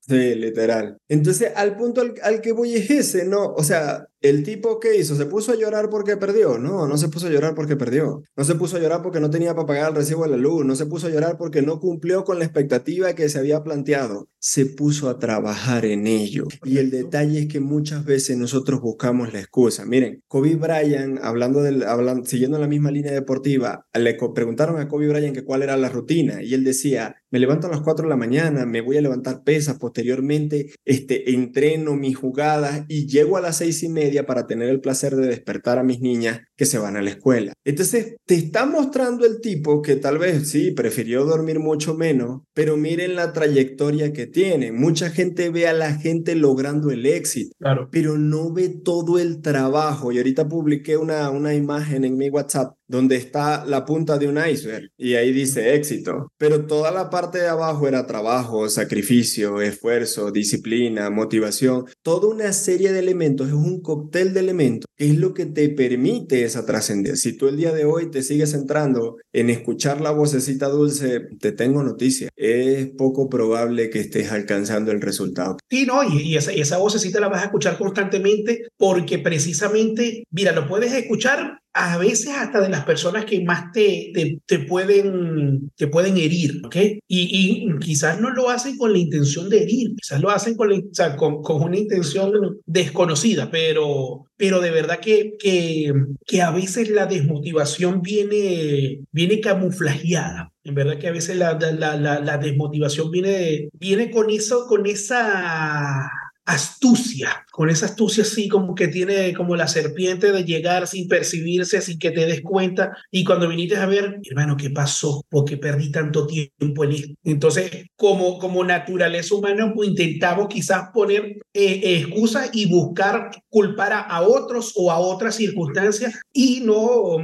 Sí, 0.00 0.34
literal. 0.34 0.98
Entonces, 1.08 1.52
al 1.54 1.76
punto 1.76 2.00
al, 2.00 2.14
al, 2.22 2.40
que 2.40 2.52
voy 2.52 2.74
es 2.74 2.90
ese, 2.90 3.24
¿no? 3.24 3.54
O 3.54 3.62
sea, 3.62 4.06
el 4.22 4.44
tipo 4.44 4.78
que 4.80 4.96
hizo, 4.96 5.16
¿se 5.16 5.26
puso 5.26 5.52
a 5.52 5.56
llorar 5.56 5.90
porque 5.90 6.16
perdió? 6.16 6.58
No, 6.58 6.86
no 6.86 6.96
se 6.96 7.08
puso 7.08 7.26
a 7.26 7.30
llorar 7.30 7.54
porque 7.54 7.76
perdió. 7.76 8.22
No 8.36 8.44
se 8.44 8.54
puso 8.54 8.76
a 8.76 8.80
llorar 8.80 9.02
porque 9.02 9.20
no 9.20 9.30
tenía 9.30 9.54
para 9.54 9.66
pagar 9.66 9.90
el 9.90 9.96
recibo 9.96 10.22
de 10.22 10.30
la 10.30 10.36
luz. 10.36 10.64
No 10.64 10.76
se 10.76 10.86
puso 10.86 11.08
a 11.08 11.10
llorar 11.10 11.36
porque 11.38 11.62
no 11.62 11.80
cumplió 11.80 12.24
con 12.24 12.38
la 12.38 12.44
expectativa 12.44 13.14
que 13.14 13.28
se 13.28 13.38
había 13.38 13.62
planteado. 13.62 14.28
Se 14.38 14.66
puso 14.66 15.08
a 15.08 15.18
trabajar 15.18 15.84
en 15.84 16.06
ello. 16.06 16.44
Y 16.64 16.78
el 16.78 16.90
detalle 16.90 17.40
es 17.40 17.48
que 17.48 17.60
muchas 17.60 18.04
veces 18.04 18.36
nosotros 18.36 18.80
buscamos 18.80 19.32
la 19.32 19.40
excusa. 19.40 19.84
Miren, 19.84 20.22
Kobe 20.28 20.54
Bryant, 20.54 21.18
hablando 21.22 21.62
del, 21.62 21.82
hablando, 21.82 22.24
siguiendo 22.24 22.58
la 22.58 22.68
misma 22.68 22.90
línea 22.90 23.12
deportiva, 23.12 23.86
le 23.92 24.16
preguntaron 24.34 24.78
a 24.80 24.88
Kobe 24.88 25.08
Bryant 25.08 25.34
que 25.34 25.44
cuál 25.44 25.62
era 25.62 25.76
la 25.76 25.88
rutina 25.88 26.42
y 26.42 26.54
él 26.54 26.64
decía, 26.64 27.16
me 27.30 27.38
levanto 27.38 27.66
a 27.66 27.70
las 27.70 27.80
4 27.80 28.04
de 28.04 28.10
la 28.10 28.16
mañana, 28.16 28.66
me 28.66 28.82
voy 28.82 28.98
a 28.98 29.02
levantar 29.02 29.42
pesas, 29.42 29.78
posteriormente 29.78 30.70
este, 30.84 31.32
entreno 31.32 31.96
mis 31.96 32.16
jugadas 32.16 32.84
y 32.88 33.06
llego 33.06 33.36
a 33.36 33.40
las 33.40 33.56
seis 33.56 33.82
y 33.82 33.88
media 33.88 34.11
para 34.26 34.46
tener 34.46 34.68
el 34.68 34.80
placer 34.80 35.16
de 35.16 35.26
despertar 35.26 35.78
a 35.78 35.82
mis 35.82 36.00
niñas 36.00 36.40
que 36.56 36.66
se 36.66 36.78
van 36.78 36.96
a 36.96 37.02
la 37.02 37.10
escuela. 37.10 37.52
Entonces, 37.64 38.16
te 38.26 38.34
está 38.34 38.66
mostrando 38.66 39.24
el 39.24 39.40
tipo 39.40 39.82
que 39.82 39.96
tal 39.96 40.18
vez 40.18 40.48
sí, 40.50 40.70
prefirió 40.72 41.24
dormir 41.24 41.58
mucho 41.58 41.94
menos, 41.94 42.42
pero 42.54 42.76
miren 42.76 43.16
la 43.16 43.32
trayectoria 43.32 44.12
que 44.12 44.26
tiene. 44.26 44.72
Mucha 44.72 45.10
gente 45.10 45.50
ve 45.50 45.66
a 45.66 45.72
la 45.72 45.94
gente 45.94 46.34
logrando 46.34 46.90
el 46.90 47.06
éxito, 47.06 47.54
claro. 47.58 47.88
pero 47.90 48.18
no 48.18 48.52
ve 48.52 48.68
todo 48.68 49.18
el 49.18 49.40
trabajo. 49.40 50.12
Y 50.12 50.18
ahorita 50.18 50.48
publiqué 50.48 50.96
una, 50.96 51.30
una 51.30 51.54
imagen 51.54 52.04
en 52.04 52.16
mi 52.16 52.28
WhatsApp 52.28 52.74
donde 52.92 53.16
está 53.16 53.64
la 53.64 53.86
punta 53.86 54.18
de 54.18 54.28
un 54.28 54.36
iceberg 54.36 54.90
y 54.98 55.14
ahí 55.14 55.32
dice 55.32 55.74
éxito, 55.74 56.30
pero 56.36 56.66
toda 56.66 56.90
la 56.90 57.08
parte 57.08 57.38
de 57.38 57.48
abajo 57.48 57.88
era 57.88 58.06
trabajo, 58.06 58.68
sacrificio, 58.68 59.62
esfuerzo, 59.62 60.30
disciplina, 60.30 61.08
motivación, 61.08 61.86
toda 62.02 62.28
una 62.28 62.52
serie 62.52 62.92
de 62.92 62.98
elementos, 62.98 63.48
es 63.48 63.54
un 63.54 63.80
cóctel 63.80 64.34
de 64.34 64.40
elementos 64.40 64.84
que 64.94 65.06
es 65.06 65.16
lo 65.16 65.32
que 65.32 65.46
te 65.46 65.70
permite 65.70 66.44
esa 66.44 66.66
trascendencia. 66.66 67.30
Si 67.30 67.38
tú 67.38 67.48
el 67.48 67.56
día 67.56 67.72
de 67.72 67.86
hoy 67.86 68.10
te 68.10 68.22
sigues 68.22 68.50
centrando 68.50 69.16
en 69.32 69.48
escuchar 69.48 70.02
la 70.02 70.10
vocecita 70.10 70.68
dulce, 70.68 71.28
te 71.40 71.52
tengo 71.52 71.82
noticia, 71.82 72.28
es 72.36 72.88
poco 72.98 73.30
probable 73.30 73.88
que 73.88 74.00
estés 74.00 74.30
alcanzando 74.30 74.92
el 74.92 75.00
resultado. 75.00 75.56
Sí, 75.70 75.86
no, 75.86 76.02
y, 76.04 76.36
esa, 76.36 76.52
y 76.52 76.60
esa 76.60 76.76
vocecita 76.76 77.20
la 77.20 77.28
vas 77.28 77.40
a 77.40 77.46
escuchar 77.46 77.78
constantemente 77.78 78.66
porque 78.76 79.18
precisamente, 79.18 80.24
mira, 80.30 80.52
lo 80.52 80.68
puedes 80.68 80.92
escuchar 80.92 81.61
a 81.74 81.96
veces 81.96 82.28
hasta 82.28 82.60
de 82.60 82.68
las 82.68 82.84
personas 82.84 83.24
que 83.24 83.42
más 83.42 83.72
te, 83.72 84.10
te, 84.14 84.40
te, 84.44 84.58
pueden, 84.60 85.70
te 85.76 85.86
pueden 85.86 86.18
herir, 86.18 86.60
¿ok? 86.64 86.76
Y, 86.76 87.00
y, 87.08 87.78
quizás 87.78 88.20
no 88.20 88.30
lo 88.30 88.50
hacen 88.50 88.76
con 88.76 88.92
la 88.92 88.98
intención 88.98 89.48
de 89.48 89.62
herir, 89.62 89.94
quizás 89.96 90.20
lo 90.20 90.30
hacen 90.30 90.54
con, 90.54 90.70
la, 90.70 90.76
o 90.76 90.82
sea, 90.92 91.16
con, 91.16 91.42
con, 91.42 91.62
una 91.62 91.78
intención 91.78 92.60
desconocida, 92.66 93.50
pero, 93.50 94.26
pero 94.36 94.60
de 94.60 94.70
verdad 94.70 95.00
que, 95.00 95.34
que, 95.38 95.92
que 96.26 96.42
a 96.42 96.50
veces 96.50 96.90
la 96.90 97.06
desmotivación 97.06 98.02
viene, 98.02 99.00
viene 99.10 99.40
camuflajeada. 99.40 100.52
En 100.64 100.74
verdad 100.74 100.98
que 100.98 101.08
a 101.08 101.12
veces 101.12 101.36
la, 101.36 101.58
la, 101.58 101.96
la, 101.96 102.38
desmotivación 102.38 103.10
viene, 103.10 103.68
viene 103.72 104.10
con 104.10 104.30
eso, 104.30 104.66
con 104.68 104.86
esa 104.86 106.08
astucia 106.44 107.46
con 107.52 107.68
esa 107.68 107.86
astucia 107.86 108.22
así 108.22 108.48
como 108.48 108.74
que 108.74 108.88
tiene 108.88 109.34
como 109.34 109.54
la 109.56 109.68
serpiente 109.68 110.32
de 110.32 110.44
llegar 110.44 110.86
sin 110.86 111.06
percibirse, 111.06 111.82
sin 111.82 111.98
que 111.98 112.10
te 112.10 112.24
des 112.24 112.40
cuenta. 112.40 112.96
Y 113.10 113.24
cuando 113.24 113.46
viniste 113.46 113.76
a 113.76 113.86
ver, 113.86 114.20
hermano, 114.24 114.56
¿qué 114.56 114.70
pasó? 114.70 115.22
¿Por 115.28 115.44
qué 115.44 115.58
perdí 115.58 115.90
tanto 115.90 116.26
tiempo 116.26 116.84
en 116.84 116.92
esto? 116.92 117.14
Entonces, 117.24 117.86
como, 117.94 118.38
como 118.38 118.64
naturaleza 118.64 119.34
humana, 119.34 119.70
pues, 119.74 119.90
intentamos 119.90 120.48
quizás 120.48 120.88
poner 120.94 121.36
eh, 121.52 121.80
excusas 122.00 122.48
y 122.54 122.66
buscar 122.66 123.30
culpar 123.50 123.92
a, 123.92 124.22
otros 124.22 124.72
o 124.76 124.90
a 124.90 124.98
otras 124.98 125.34
circunstancias 125.34 126.20
y 126.32 126.62
no, 126.64 127.18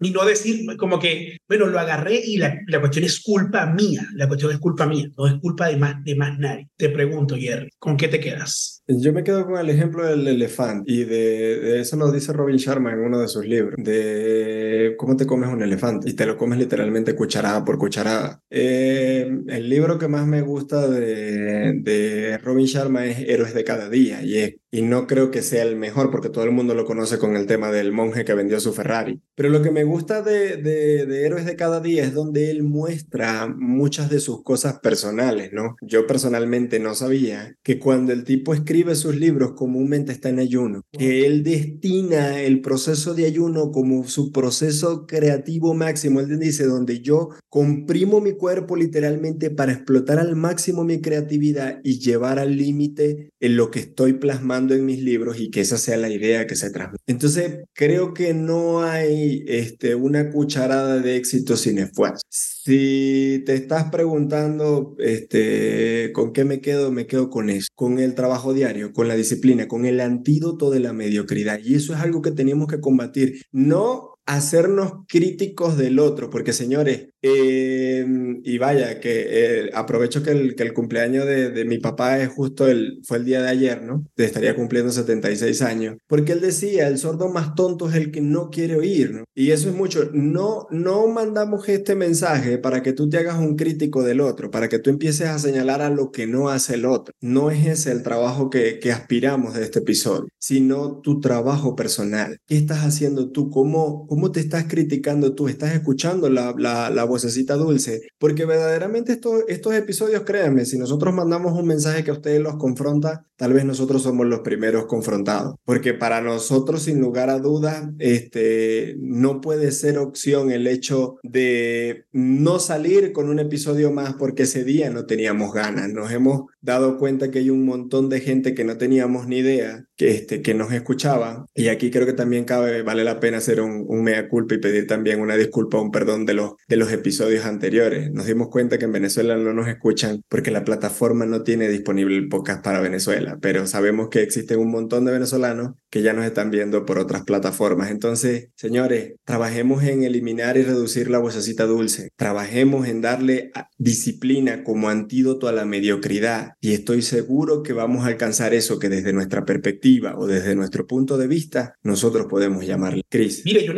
y 0.00 0.10
no 0.10 0.24
decir 0.24 0.64
como 0.78 0.98
que, 0.98 1.36
bueno, 1.46 1.66
lo 1.66 1.78
agarré 1.78 2.22
y 2.24 2.38
la, 2.38 2.58
la 2.68 2.80
cuestión 2.80 3.04
es 3.04 3.20
culpa 3.20 3.66
mía. 3.66 4.06
La 4.14 4.26
cuestión 4.28 4.50
es 4.52 4.58
culpa 4.58 4.86
mía, 4.86 5.10
no 5.18 5.26
es 5.26 5.34
culpa 5.40 5.68
de 5.68 5.76
más, 5.76 6.02
de 6.04 6.14
más 6.14 6.38
nadie. 6.38 6.70
Te 6.76 6.88
pregunto, 6.88 7.36
Jerry, 7.36 7.68
¿con 7.78 7.98
qué 7.98 8.08
te 8.08 8.18
quedas? 8.18 8.82
Yo 8.86 9.12
me 9.12 9.24
quedo 9.24 9.46
con 9.46 9.58
el 9.58 9.73
ejemplo 9.74 10.06
del 10.06 10.26
elefante 10.26 10.90
y 10.90 11.04
de, 11.04 11.80
eso 11.80 11.96
nos 11.96 12.12
dice 12.12 12.32
Robin 12.32 12.56
Sharma 12.56 12.92
en 12.92 13.00
uno 13.00 13.18
de 13.18 13.28
sus 13.28 13.46
libros, 13.46 13.74
de 13.78 14.94
cómo 14.98 15.16
te 15.16 15.26
comes 15.26 15.50
un 15.50 15.62
elefante 15.62 16.08
y 16.08 16.14
te 16.14 16.26
lo 16.26 16.36
comes 16.36 16.58
literalmente 16.58 17.14
cucharada 17.14 17.64
por 17.64 17.78
cucharada. 17.78 18.40
Eh, 18.50 19.28
el 19.48 19.68
libro 19.68 19.98
que 19.98 20.08
más 20.08 20.26
me 20.26 20.42
gusta 20.42 20.88
de, 20.88 21.80
de 21.82 22.38
Robin 22.38 22.66
Sharma 22.66 23.06
es 23.06 23.18
Héroes 23.28 23.54
de 23.54 23.64
cada 23.64 23.88
día 23.88 24.22
y 24.22 24.38
es 24.38 24.54
y 24.74 24.82
no 24.82 25.06
creo 25.06 25.30
que 25.30 25.40
sea 25.40 25.62
el 25.62 25.76
mejor 25.76 26.10
porque 26.10 26.30
todo 26.30 26.42
el 26.42 26.50
mundo 26.50 26.74
lo 26.74 26.84
conoce 26.84 27.16
con 27.16 27.36
el 27.36 27.46
tema 27.46 27.70
del 27.70 27.92
monje 27.92 28.24
que 28.24 28.34
vendió 28.34 28.58
su 28.58 28.72
Ferrari. 28.72 29.20
Pero 29.36 29.48
lo 29.48 29.62
que 29.62 29.70
me 29.70 29.84
gusta 29.84 30.20
de, 30.20 30.56
de, 30.56 31.24
Héroes 31.24 31.46
de 31.46 31.54
cada 31.54 31.78
día 31.78 32.02
es 32.02 32.12
donde 32.12 32.50
él 32.50 32.64
muestra 32.64 33.46
muchas 33.46 34.10
de 34.10 34.18
sus 34.18 34.42
cosas 34.42 34.80
personales, 34.80 35.52
¿no? 35.52 35.76
Yo 35.80 36.08
personalmente 36.08 36.80
no 36.80 36.96
sabía 36.96 37.54
que 37.62 37.78
cuando 37.78 38.12
el 38.12 38.24
tipo 38.24 38.52
escribe 38.52 38.96
sus 38.96 39.14
libros 39.14 39.52
comúnmente 39.52 40.10
está 40.10 40.30
en 40.30 40.40
ayuno, 40.40 40.82
que 40.90 41.24
él 41.24 41.44
destina 41.44 42.40
el 42.40 42.60
proceso 42.60 43.14
de 43.14 43.26
ayuno 43.26 43.70
como 43.70 44.08
su 44.08 44.32
proceso 44.32 45.06
creativo 45.06 45.74
máximo. 45.74 46.18
Él 46.18 46.40
dice, 46.40 46.64
donde 46.64 46.98
yo 46.98 47.28
comprimo 47.48 48.20
mi 48.20 48.32
cuerpo 48.32 48.74
literalmente 48.74 49.50
para 49.50 49.70
explotar 49.70 50.18
al 50.18 50.34
máximo 50.34 50.82
mi 50.82 51.00
creatividad 51.00 51.78
y 51.84 52.00
llevar 52.00 52.40
al 52.40 52.56
límite 52.56 53.30
en 53.38 53.56
lo 53.56 53.70
que 53.70 53.78
estoy 53.78 54.14
plasmando 54.14 54.63
en 54.72 54.86
mis 54.86 55.02
libros 55.02 55.38
y 55.38 55.50
que 55.50 55.60
esa 55.60 55.76
sea 55.76 55.98
la 55.98 56.08
idea 56.08 56.46
que 56.46 56.56
se 56.56 56.70
transmite. 56.70 57.02
Entonces, 57.06 57.64
creo 57.74 58.14
que 58.14 58.32
no 58.32 58.82
hay 58.82 59.44
este, 59.46 59.94
una 59.94 60.30
cucharada 60.30 61.00
de 61.00 61.16
éxito 61.16 61.58
sin 61.58 61.78
esfuerzo. 61.78 62.22
Si 62.30 63.42
te 63.44 63.54
estás 63.54 63.90
preguntando 63.90 64.96
este, 64.98 66.12
con 66.14 66.32
qué 66.32 66.44
me 66.44 66.62
quedo, 66.62 66.90
me 66.90 67.06
quedo 67.06 67.28
con 67.28 67.50
eso, 67.50 67.68
con 67.74 67.98
el 67.98 68.14
trabajo 68.14 68.54
diario, 68.54 68.94
con 68.94 69.08
la 69.08 69.16
disciplina, 69.16 69.68
con 69.68 69.84
el 69.84 70.00
antídoto 70.00 70.70
de 70.70 70.80
la 70.80 70.94
mediocridad. 70.94 71.60
Y 71.62 71.74
eso 71.74 71.92
es 71.92 72.00
algo 72.00 72.22
que 72.22 72.30
tenemos 72.30 72.68
que 72.68 72.80
combatir. 72.80 73.42
No 73.52 74.13
hacernos 74.26 75.04
críticos 75.08 75.76
del 75.76 75.98
otro, 75.98 76.30
porque 76.30 76.52
señores, 76.52 77.08
em, 77.22 78.40
y 78.42 78.58
vaya, 78.58 79.00
que 79.00 79.26
eh, 79.28 79.70
aprovecho 79.74 80.22
que 80.22 80.30
el, 80.30 80.54
que 80.54 80.62
el 80.62 80.72
cumpleaños 80.72 81.26
de, 81.26 81.64
mi 81.64 81.78
papá 81.78 82.18
es 82.18 82.28
justo 82.28 82.68
el, 82.68 83.00
fue 83.04 83.18
el 83.18 83.24
día 83.24 83.42
de 83.42 83.48
ayer, 83.48 83.82
¿no? 83.82 84.04
Estaría 84.16 84.54
cumpliendo 84.54 84.92
76 84.92 85.62
años, 85.62 85.96
porque 86.06 86.32
él 86.32 86.40
decía, 86.40 86.88
el 86.88 86.98
sordo 86.98 87.28
más 87.28 87.54
tonto 87.54 87.88
es 87.88 87.96
el 87.96 88.10
que 88.10 88.20
no 88.20 88.50
quiere 88.50 88.76
oír, 88.76 89.12
¿no? 89.12 89.24
Y 89.34 89.50
eso 89.50 89.68
es 89.68 89.74
mucho, 89.74 90.10
no, 90.12 90.66
no 90.70 91.06
mandamos 91.08 91.68
este 91.68 91.94
mensaje 91.94 92.58
para 92.58 92.82
que 92.82 92.92
tú 92.92 93.08
te 93.08 93.18
hagas 93.18 93.38
un 93.38 93.56
crítico 93.56 94.02
del 94.02 94.20
otro, 94.20 94.50
para 94.50 94.68
que 94.68 94.78
tú 94.78 94.90
empieces 94.90 95.28
a 95.28 95.38
señalar 95.38 95.82
a 95.82 95.90
lo 95.90 96.10
que 96.10 96.26
no 96.26 96.48
hace 96.48 96.74
el 96.74 96.86
otro. 96.86 97.14
No 97.20 97.50
es 97.50 97.66
ese 97.66 97.92
el 97.92 98.02
trabajo 98.02 98.50
que, 98.50 98.78
que 98.78 98.92
aspiramos 98.92 99.54
de 99.54 99.64
este 99.64 99.80
episodio, 99.80 100.28
sino 100.38 101.00
tu 101.00 101.20
trabajo 101.20 101.74
personal. 101.74 102.38
¿Qué 102.46 102.56
estás 102.56 102.84
haciendo 102.84 103.30
tú? 103.30 103.50
¿Cómo, 103.50 104.06
¿Cómo 104.14 104.30
te 104.30 104.38
estás 104.38 104.66
criticando 104.68 105.34
tú? 105.34 105.48
¿Estás 105.48 105.74
escuchando 105.74 106.30
la, 106.30 106.54
la, 106.56 107.04
vocecita 107.04 107.56
dulce? 107.56 108.02
Porque 108.16 108.44
verdaderamente 108.44 109.10
estos, 109.10 109.42
estos 109.48 109.74
episodios, 109.74 110.22
créanme, 110.22 110.66
si 110.66 110.78
nosotros 110.78 111.12
mandamos 111.12 111.58
un 111.58 111.66
mensaje 111.66 112.04
que 112.04 112.12
a 112.12 112.14
ustedes 112.14 112.40
los 112.40 112.54
confronta, 112.54 113.26
tal 113.34 113.54
vez 113.54 113.64
nosotros 113.64 114.04
somos 114.04 114.26
los 114.26 114.38
primeros 114.42 114.86
confrontados. 114.86 115.56
Porque 115.64 115.94
para 115.94 116.20
nosotros, 116.20 116.84
sin 116.84 117.00
lugar 117.00 117.28
a 117.28 117.40
dudas, 117.40 117.88
este, 117.98 118.94
no 119.00 119.40
puede 119.40 119.72
ser 119.72 119.98
opción 119.98 120.52
el 120.52 120.68
hecho 120.68 121.16
de 121.24 122.04
no 122.12 122.60
salir 122.60 123.10
con 123.10 123.28
un 123.28 123.40
episodio 123.40 123.90
más 123.90 124.14
porque 124.14 124.44
ese 124.44 124.62
día 124.62 124.90
no 124.90 125.06
teníamos 125.06 125.52
ganas. 125.52 125.92
Nos 125.92 126.12
hemos 126.12 126.44
dado 126.60 126.98
cuenta 126.98 127.32
que 127.32 127.40
hay 127.40 127.50
un 127.50 127.64
montón 127.64 128.08
de 128.08 128.20
gente 128.20 128.54
que 128.54 128.62
no 128.62 128.78
teníamos 128.78 129.26
ni 129.26 129.38
idea 129.38 129.84
que, 129.96 130.10
este, 130.10 130.42
que 130.42 130.54
nos 130.54 130.72
escuchaba. 130.72 131.46
Y 131.54 131.68
aquí 131.68 131.90
creo 131.90 132.06
que 132.06 132.12
también 132.12 132.44
cabe, 132.44 132.82
vale 132.82 133.04
la 133.04 133.20
pena 133.20 133.38
hacer 133.38 133.60
un, 133.60 133.84
un 133.86 134.02
mea 134.02 134.28
culpa 134.28 134.54
y 134.54 134.58
pedir 134.58 134.86
también 134.86 135.20
una 135.20 135.36
disculpa, 135.36 135.80
un 135.80 135.90
perdón 135.90 136.26
de 136.26 136.34
los, 136.34 136.52
de 136.68 136.76
los 136.76 136.92
episodios 136.92 137.44
anteriores. 137.44 138.10
Nos 138.12 138.26
dimos 138.26 138.48
cuenta 138.48 138.78
que 138.78 138.86
en 138.86 138.92
Venezuela 138.92 139.36
no 139.36 139.52
nos 139.52 139.68
escuchan 139.68 140.22
porque 140.28 140.50
la 140.50 140.64
plataforma 140.64 141.26
no 141.26 141.42
tiene 141.42 141.68
disponible 141.68 142.16
el 142.16 142.28
podcast 142.28 142.64
para 142.64 142.80
Venezuela, 142.80 143.38
pero 143.40 143.66
sabemos 143.66 144.08
que 144.08 144.22
existen 144.22 144.58
un 144.58 144.70
montón 144.70 145.04
de 145.04 145.12
venezolanos 145.12 145.72
que 145.90 146.02
ya 146.02 146.12
nos 146.12 146.24
están 146.24 146.50
viendo 146.50 146.84
por 146.84 146.98
otras 146.98 147.22
plataformas. 147.22 147.90
Entonces, 147.90 148.48
señores, 148.56 149.14
trabajemos 149.24 149.84
en 149.84 150.02
eliminar 150.02 150.56
y 150.56 150.62
reducir 150.62 151.08
la 151.08 151.18
vocecita 151.18 151.66
dulce. 151.66 152.10
Trabajemos 152.16 152.88
en 152.88 153.00
darle 153.00 153.52
disciplina 153.78 154.64
como 154.64 154.88
antídoto 154.88 155.46
a 155.46 155.52
la 155.52 155.64
mediocridad. 155.64 156.54
Y 156.60 156.72
estoy 156.72 157.02
seguro 157.02 157.62
que 157.62 157.72
vamos 157.72 158.04
a 158.04 158.08
alcanzar 158.08 158.54
eso 158.54 158.78
que 158.78 158.88
desde 158.88 159.12
nuestra 159.12 159.44
perspectiva 159.44 159.83
o 160.16 160.26
desde 160.26 160.54
nuestro 160.54 160.86
punto 160.86 161.18
de 161.18 161.26
vista 161.26 161.74
nosotros 161.82 162.26
podemos 162.28 162.64
llamarle. 162.64 163.02
Cris. 163.08 163.42
Mira, 163.44 163.60
yo, 163.60 163.74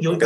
yo, 0.00 0.18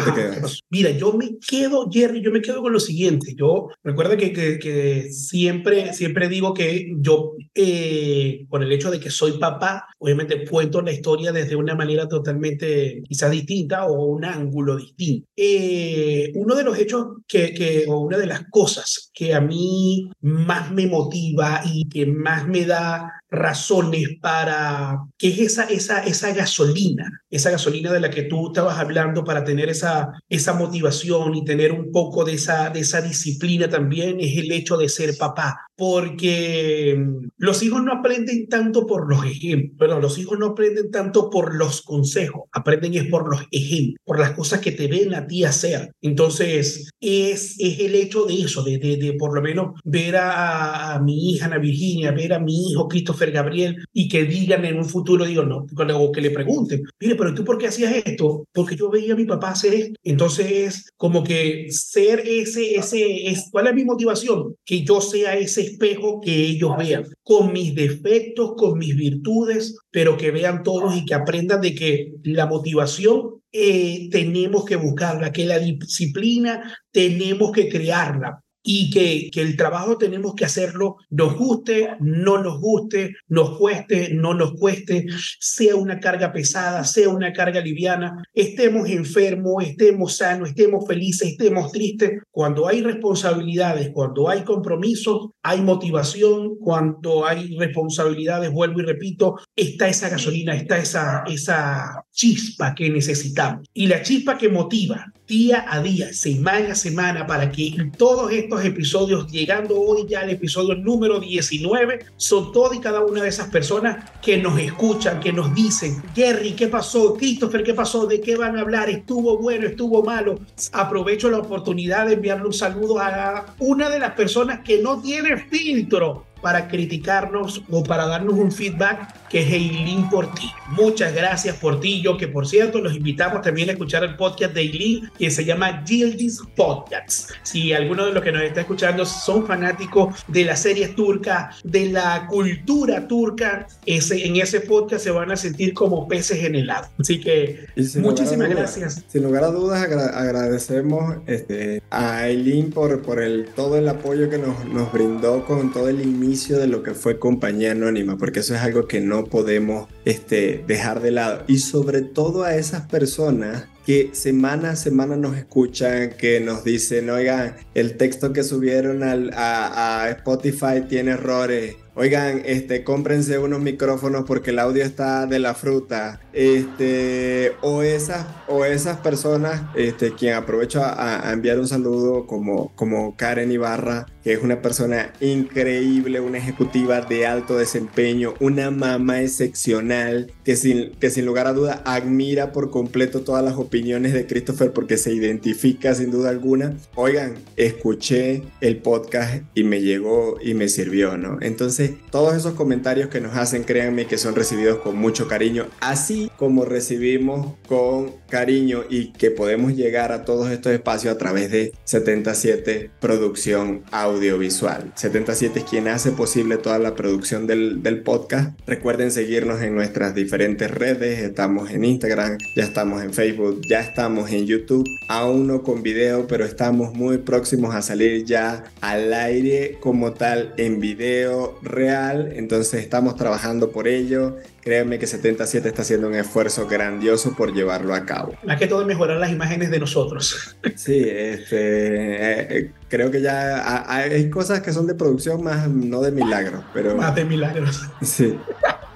mira, 0.71 0.91
yo 0.93 1.13
me 1.13 1.39
quedo, 1.39 1.89
Jerry, 1.91 2.23
yo 2.23 2.31
me 2.31 2.41
quedo 2.41 2.63
con 2.63 2.73
lo 2.73 2.81
siguiente. 2.81 3.35
Yo 3.37 3.69
recuerda 3.83 4.17
que, 4.17 4.33
que, 4.33 5.09
siempre, 5.11 5.93
siempre 5.93 6.29
digo 6.29 6.55
que 6.55 6.93
yo, 6.99 7.33
eh, 7.55 8.47
con 8.49 8.63
el 8.63 8.71
hecho 8.71 8.91
de 8.91 9.01
que 9.01 9.11
soy 9.11 9.39
papá, 9.39 9.87
obviamente 9.99 10.47
cuento 10.47 10.81
la 10.83 10.93
historia 10.93 11.33
desde 11.33 11.57
una 11.57 11.75
manera 11.75 12.09
totalmente 12.09 13.03
quizás 13.09 13.31
distinta 13.31 13.87
o 13.87 14.07
un 14.07 14.25
ángulo 14.25 14.77
distinto. 14.77 15.27
Eh, 15.37 16.31
uno 16.35 16.55
de 16.55 16.65
los 16.65 16.79
hechos 16.79 17.07
que, 17.27 17.53
que, 17.53 17.87
o 17.89 17.99
una 17.99 18.19
de 18.19 18.27
las 18.27 18.45
cosas 18.51 19.11
que 19.13 19.35
a 19.35 19.41
mí 19.41 20.11
más 20.21 20.71
me 20.71 20.87
motiva 20.87 21.63
y 21.65 21.89
que 21.89 22.07
más 22.07 22.47
me 22.47 22.65
da 22.65 23.18
razones 23.31 24.09
para, 24.21 25.05
que 25.19 25.29
es 25.29 25.39
esa, 25.39 25.65
esa, 25.65 26.03
esa 26.05 26.33
gasolina, 26.33 27.23
esa 27.31 27.51
gasolina 27.51 27.93
de 27.93 28.01
la 28.01 28.11
que 28.11 28.23
tú 28.23 28.49
estabas 28.49 28.79
hablando 28.79 29.25
para 29.25 29.45
tener 29.45 29.69
esa, 29.69 30.13
esa 30.29 30.55
motivación 30.55 31.35
y 31.35 31.45
tener 31.45 31.73
un 31.73 31.93
poco 31.93 32.25
de 32.25 32.35
esa, 32.35 32.71
de 32.71 32.81
esa 32.81 33.01
disciplina 33.01 33.69
también, 33.69 34.19
es 34.21 34.37
el 34.37 34.51
hecho 34.53 34.77
de 34.77 34.89
ser 34.89 35.17
papá. 35.19 35.68
Porque 35.79 36.97
mm, 36.99 37.29
los 37.37 37.63
hijos 37.63 37.85
no 37.85 37.93
aprenden 37.93 38.49
tanto 38.49 38.85
por 38.85 39.09
los 39.09 39.25
ejemplos, 39.25 39.77
pero 39.79 40.01
los 40.01 40.19
hijos 40.19 40.37
no 40.39 40.47
aprenden 40.47 40.91
tanto 40.91 41.31
por 41.31 41.55
los 41.55 41.83
consejos, 41.83 42.43
aprenden 42.53 42.95
es 42.95 43.07
por 43.07 43.31
los 43.31 43.47
ejemplos, 43.53 44.03
por 44.05 44.19
las 44.19 44.33
cosas 44.33 44.61
que 44.61 44.73
te 44.73 44.89
ven 44.89 45.15
a 45.15 45.29
ti 45.29 45.45
hacer. 45.45 45.93
Entonces, 46.03 46.91
es, 47.01 47.55
es 47.61 47.79
el 47.79 47.95
hecho 47.95 48.25
de 48.25 48.35
eso, 48.43 48.65
de, 48.65 48.79
de, 48.79 48.97
de 48.97 49.13
por 49.13 49.33
lo 49.33 49.41
menos 49.41 49.81
ver 49.85 50.17
a, 50.17 50.95
a 50.95 51.01
mi 51.01 51.31
hija 51.31 51.47
Ana 51.47 51.59
Virginia, 51.59 52.11
ver 52.11 52.33
a 52.33 52.41
mi 52.41 52.71
hijo 52.71 52.89
Cristo 52.89 53.15
Gabriel 53.33 53.77
y 53.93 54.09
que 54.09 54.25
digan 54.25 54.65
en 54.65 54.79
un 54.79 54.85
futuro, 54.85 55.25
digo, 55.25 55.45
no, 55.45 55.67
o 55.97 56.13
que 56.13 56.21
le 56.21 56.31
pregunten, 56.31 56.83
mire, 57.01 57.15
pero 57.15 57.35
tú 57.35 57.45
por 57.45 57.59
qué 57.59 57.69
hacías 57.69 57.95
esto? 58.05 58.47
Porque 58.53 58.77
yo 58.77 58.91
veía 58.91 59.13
a 59.13 59.17
mi 59.17 59.25
papá 59.25 59.51
hacer 59.51 59.75
esto. 59.75 59.95
Entonces, 60.03 60.91
como 60.97 61.23
que 61.23 61.67
ser 61.71 62.21
ese, 62.27 62.77
ese, 62.77 63.29
es, 63.29 63.49
¿cuál 63.51 63.69
es 63.69 63.75
mi 63.75 63.85
motivación? 63.85 64.55
Que 64.65 64.83
yo 64.83 65.01
sea 65.01 65.37
ese 65.37 65.68
espejo 65.71 66.21
que 66.21 66.35
ellos 66.35 66.77
vean, 66.77 67.07
con 67.23 67.53
mis 67.53 67.75
defectos, 67.75 68.55
con 68.57 68.79
mis 68.79 68.95
virtudes, 68.97 69.77
pero 69.91 70.17
que 70.17 70.31
vean 70.31 70.63
todos 70.63 70.97
y 70.97 71.05
que 71.05 71.15
aprendan 71.15 71.61
de 71.61 71.75
que 71.75 72.13
la 72.25 72.47
motivación 72.47 73.43
eh, 73.53 74.09
tenemos 74.11 74.65
que 74.65 74.77
buscarla, 74.77 75.33
que 75.33 75.47
la 75.47 75.59
disciplina 75.59 76.77
tenemos 76.91 77.53
que 77.53 77.69
crearla 77.69 78.43
y 78.63 78.91
que, 78.91 79.31
que 79.31 79.41
el 79.41 79.57
trabajo 79.57 79.97
tenemos 79.97 80.35
que 80.35 80.45
hacerlo, 80.45 80.97
nos 81.11 81.37
guste, 81.37 81.89
no 82.01 82.43
nos 82.43 82.61
guste, 82.61 83.15
nos 83.29 83.57
cueste, 83.59 84.13
no 84.13 84.35
nos 84.35 84.53
cueste, 84.55 85.07
sea 85.41 85.77
una 85.77 86.01
carga 86.01 86.33
pesada, 86.33 86.85
sea 86.85 87.09
una 87.09 87.33
carga 87.33 87.61
liviana, 87.61 88.23
estemos 88.35 88.89
enfermos, 88.89 89.65
estemos 89.65 90.17
sanos, 90.17 90.51
estemos 90.51 90.87
felices, 90.87 91.29
estemos 91.29 91.73
tristes. 91.73 92.21
Cuando 92.31 92.69
hay 92.69 92.83
responsabilidades, 92.83 93.91
cuando 93.93 94.29
hay 94.29 94.43
compromisos, 94.43 95.31
hay 95.43 95.61
motivación, 95.61 96.57
cuando 96.59 97.27
hay 97.27 97.57
responsabilidades, 97.57 98.53
vuelvo 98.53 98.81
y 98.81 98.85
repito, 98.85 99.37
está 99.57 99.89
esa 99.89 100.09
gasolina, 100.09 100.55
está 100.55 100.79
esa, 100.79 101.25
esa, 101.27 102.05
chispa 102.19 102.75
que 102.75 102.91
necesitamos 102.91 103.65
y 103.73 103.87
la 103.87 104.03
chispa 104.03 104.37
que 104.37 104.49
motiva 104.49 105.07
día 105.29 105.65
a 105.69 105.81
día, 105.81 106.13
semana 106.13 106.73
a 106.73 106.75
semana, 106.75 107.27
para 107.27 107.53
que 107.53 107.93
todos 107.97 108.33
estos 108.33 108.65
episodios, 108.65 109.31
llegando 109.31 109.79
hoy 109.79 110.05
ya 110.09 110.21
al 110.21 110.31
episodio 110.31 110.75
número 110.75 111.21
19, 111.21 112.07
son 112.17 112.51
todas 112.51 112.77
y 112.77 112.81
cada 112.81 113.05
una 113.05 113.23
de 113.23 113.29
esas 113.29 113.49
personas 113.49 114.11
que 114.21 114.39
nos 114.39 114.59
escuchan, 114.59 115.21
que 115.21 115.33
nos 115.33 115.55
dicen, 115.55 116.03
Jerry, 116.17 116.55
¿qué 116.55 116.67
pasó? 116.67 117.15
Christopher, 117.15 117.63
¿qué 117.63 117.75
pasó? 117.75 118.07
¿De 118.07 118.21
qué 118.21 118.35
van 118.35 118.57
a 118.57 118.63
hablar? 118.63 118.89
¿Estuvo 118.89 119.39
bueno? 119.39 119.69
¿Estuvo 119.69 120.03
malo? 120.03 120.41
Aprovecho 120.73 121.31
la 121.31 121.39
oportunidad 121.39 122.07
de 122.07 122.15
enviarle 122.15 122.47
un 122.47 122.55
saludo 122.55 122.99
a 122.99 123.55
una 123.61 123.91
de 123.91 124.01
las 124.01 124.15
personas 124.15 124.61
que 124.65 124.83
no 124.83 125.01
tiene 125.01 125.37
filtro 125.37 126.27
para 126.41 126.69
criticarnos 126.69 127.63
o 127.71 127.83
para 127.83 128.07
darnos 128.07 128.35
un 128.35 128.53
feedback 128.53 129.29
que 129.29 129.41
es 129.41 129.53
Eileen 129.53 130.09
ti. 130.09 130.51
Muchas 130.71 131.15
gracias 131.15 131.57
por 131.57 131.81
ti, 131.81 132.03
yo 132.03 132.17
que 132.17 132.29
por 132.29 132.47
cierto 132.47 132.81
los 132.81 132.95
invitamos 132.95 133.43
también 133.43 133.69
a 133.69 133.73
escuchar 133.73 134.05
el 134.05 134.17
podcast 134.17 134.55
de 134.55 134.63
Eileen 134.63 135.11
que 135.19 135.31
se 135.31 135.45
llama 135.45 135.83
Gildis 135.87 136.41
Podcasts. 136.57 137.29
Si 137.43 137.73
alguno 137.73 138.07
de 138.07 138.13
los 138.13 138.23
que 138.23 138.33
nos 138.33 138.43
está 138.43 138.61
escuchando 138.61 139.05
son 139.05 139.47
fanáticos 139.47 140.25
de 140.29 140.45
las 140.45 140.63
series 140.63 140.95
turcas, 140.95 141.57
de 141.65 141.87
la 141.87 142.27
cultura 142.27 143.07
turca, 143.07 143.67
ese, 143.87 144.27
en 144.27 144.37
ese 144.37 144.61
podcast 144.61 145.05
se 145.05 145.11
van 145.11 145.31
a 145.31 145.37
sentir 145.37 145.75
como 145.75 146.09
peces 146.09 146.45
en 146.45 146.55
el 146.55 146.71
agua. 146.71 146.91
Así 146.99 147.21
que 147.21 147.67
muchísimas 147.97 148.49
gracias. 148.49 149.05
Sin 149.09 149.23
lugar 149.23 149.45
a 149.45 149.49
dudas 149.49 149.83
agradecemos 149.83 151.17
este, 151.27 151.83
a 151.91 152.29
Eileen 152.29 152.71
por, 152.71 153.03
por 153.03 153.23
el, 153.23 153.47
todo 153.55 153.77
el 153.77 153.89
apoyo 153.89 154.31
que 154.31 154.39
nos, 154.39 154.65
nos 154.67 154.93
brindó 154.93 155.45
con 155.45 155.73
todo 155.73 155.89
el 155.89 156.01
inicio 156.29 156.59
de 156.59 156.67
lo 156.67 156.83
que 156.83 156.93
fue 156.93 157.19
compañía 157.19 157.73
anónima, 157.73 158.19
porque 158.19 158.41
eso 158.41 158.55
es 158.55 158.61
algo 158.61 158.87
que 158.87 159.01
no 159.01 159.25
podemos 159.25 159.89
este, 160.05 160.63
dejar 160.67 161.01
de 161.01 161.11
lado. 161.11 161.45
Y 161.49 161.59
sobre 161.59 162.03
todo 162.03 162.45
a 162.45 162.55
esas 162.57 162.87
personas 162.87 163.65
que 163.87 164.11
semana 164.13 164.73
a 164.73 164.77
semana 164.77 165.17
nos 165.17 165.39
escuchan, 165.39 166.11
que 166.19 166.41
nos 166.41 166.65
dicen, 166.65 167.09
oigan, 167.09 167.57
el 167.75 167.97
texto 167.97 168.35
que 168.35 168.45
subieron 168.45 169.03
al, 169.03 169.31
a, 169.33 170.03
a 170.03 170.11
Spotify 170.11 170.83
tiene 170.87 171.13
errores 171.13 171.77
oigan, 171.99 172.43
este, 172.45 172.85
cómprense 172.85 173.39
unos 173.39 173.61
micrófonos 173.61 174.25
porque 174.25 174.51
el 174.51 174.61
audio 174.61 174.85
está 174.85 175.27
de 175.27 175.41
la 175.41 175.55
fruta. 175.55 176.21
Este, 176.33 177.53
o 177.61 177.83
esas, 177.83 178.25
o 178.47 178.65
esas 178.65 178.99
personas, 178.99 179.63
este, 179.75 180.13
quien 180.13 180.35
aprovecho 180.35 180.81
a, 180.85 181.33
enviar 181.33 181.59
un 181.59 181.67
saludo 181.67 182.27
como, 182.27 182.73
como 182.77 183.17
Karen 183.17 183.51
Ibarra, 183.51 184.07
que 184.23 184.35
es 184.35 184.43
una 184.43 184.63
persona 184.63 185.13
increíble, 185.21 186.21
una 186.21 186.39
ejecutiva 186.39 187.01
de 187.01 187.27
alto 187.27 187.59
desempeño, 187.59 188.35
una 188.39 188.71
mamá 188.71 189.21
excepcional, 189.23 190.33
que 190.45 190.55
sin, 190.55 190.93
que 190.93 191.11
sin 191.11 191.27
lugar 191.27 191.49
a 191.49 191.53
duda 191.53 191.83
admira 191.85 192.53
por 192.53 192.71
completo 192.71 193.23
todas 193.23 193.45
las 193.45 193.55
opiniones 193.55 194.13
de 194.13 194.27
Christopher 194.27 194.73
porque 194.73 194.99
se 194.99 195.13
identifica 195.13 195.95
sin 195.95 196.13
duda 196.13 196.31
alguna. 196.31 196.77
Oigan, 196.95 197.35
escuché 197.57 198.43
el 198.61 198.77
podcast 198.79 199.43
y 199.55 199.65
me 199.65 199.81
llegó 199.81 200.37
y 200.41 200.55
me 200.55 200.69
sirvió, 200.69 201.17
¿no? 201.17 201.39
Entonces, 201.41 201.88
todos 202.11 202.35
esos 202.35 202.55
comentarios 202.55 203.09
que 203.09 203.21
nos 203.21 203.37
hacen, 203.37 203.65
créanme 203.65 204.07
que 204.07 204.19
son 204.19 204.35
recibidos 204.35 204.79
con 204.79 204.97
mucho 204.97 205.29
cariño, 205.29 205.67
así 205.81 206.31
como 206.37 206.65
recibimos 206.65 207.55
con 207.69 208.13
cariño 208.29 208.85
y 208.89 209.13
que 209.13 209.31
podemos 209.31 209.75
llegar 209.75 210.13
a 210.13 210.25
todos 210.25 210.51
estos 210.51 210.73
espacios 210.73 211.15
a 211.15 211.19
través 211.19 211.51
de 211.51 211.73
77 211.85 212.91
Producción 213.01 213.83
Audiovisual. 213.91 214.93
77 214.95 215.61
es 215.61 215.65
quien 215.65 215.89
hace 215.89 216.13
posible 216.13 216.59
toda 216.59 216.79
la 216.79 216.95
producción 216.95 217.47
del, 217.47 217.83
del 217.83 218.03
podcast. 218.03 218.59
Recuerden 218.67 219.11
seguirnos 219.11 219.63
en 219.63 219.75
nuestras 219.75 220.15
diferentes 220.15 220.71
redes, 220.71 221.21
estamos 221.21 221.71
en 221.71 221.85
Instagram, 221.85 222.39
ya 222.57 222.65
estamos 222.65 223.03
en 223.03 223.13
Facebook, 223.13 223.61
ya 223.69 223.81
estamos 223.81 224.31
en 224.31 224.47
YouTube, 224.47 224.85
aún 225.09 225.47
no 225.47 225.63
con 225.63 225.83
video, 225.83 226.27
pero 226.27 226.45
estamos 226.45 226.95
muy 226.95 227.19
próximos 227.19 227.75
a 227.75 227.83
salir 227.83 228.25
ya 228.25 228.65
al 228.81 229.13
aire 229.13 229.79
como 229.81 230.13
tal 230.13 230.55
en 230.57 230.81
video 230.81 231.59
real, 231.69 232.33
entonces 232.35 232.83
estamos 232.83 233.17
trabajando 233.17 233.71
por 233.71 233.87
ello. 233.87 234.37
Créanme 234.63 234.99
que 234.99 235.07
77 235.07 235.69
está 235.69 235.83
haciendo 235.83 236.09
un 236.09 236.15
esfuerzo 236.15 236.67
grandioso 236.67 237.35
por 237.37 237.55
llevarlo 237.55 237.95
a 237.95 238.05
cabo. 238.05 238.35
Más 238.45 238.59
que 238.59 238.67
todo 238.67 238.85
mejorar 238.85 239.19
las 239.19 239.31
imágenes 239.31 239.71
de 239.71 239.79
nosotros. 239.79 240.57
Sí, 240.75 241.03
este, 241.07 241.57
eh, 241.57 242.47
eh, 242.51 242.71
creo 242.89 243.11
que 243.11 243.21
ya 243.21 243.85
hay 243.89 244.31
cosas 244.31 244.61
que 244.61 244.73
son 244.73 244.87
de 244.87 244.95
producción 244.95 245.43
más 245.43 245.69
no 245.69 246.01
de 246.01 246.13
milagros, 246.13 246.63
pero... 246.73 246.95
Más 246.97 247.15
de 247.15 247.25
milagros. 247.25 247.83
Sí. 248.03 248.39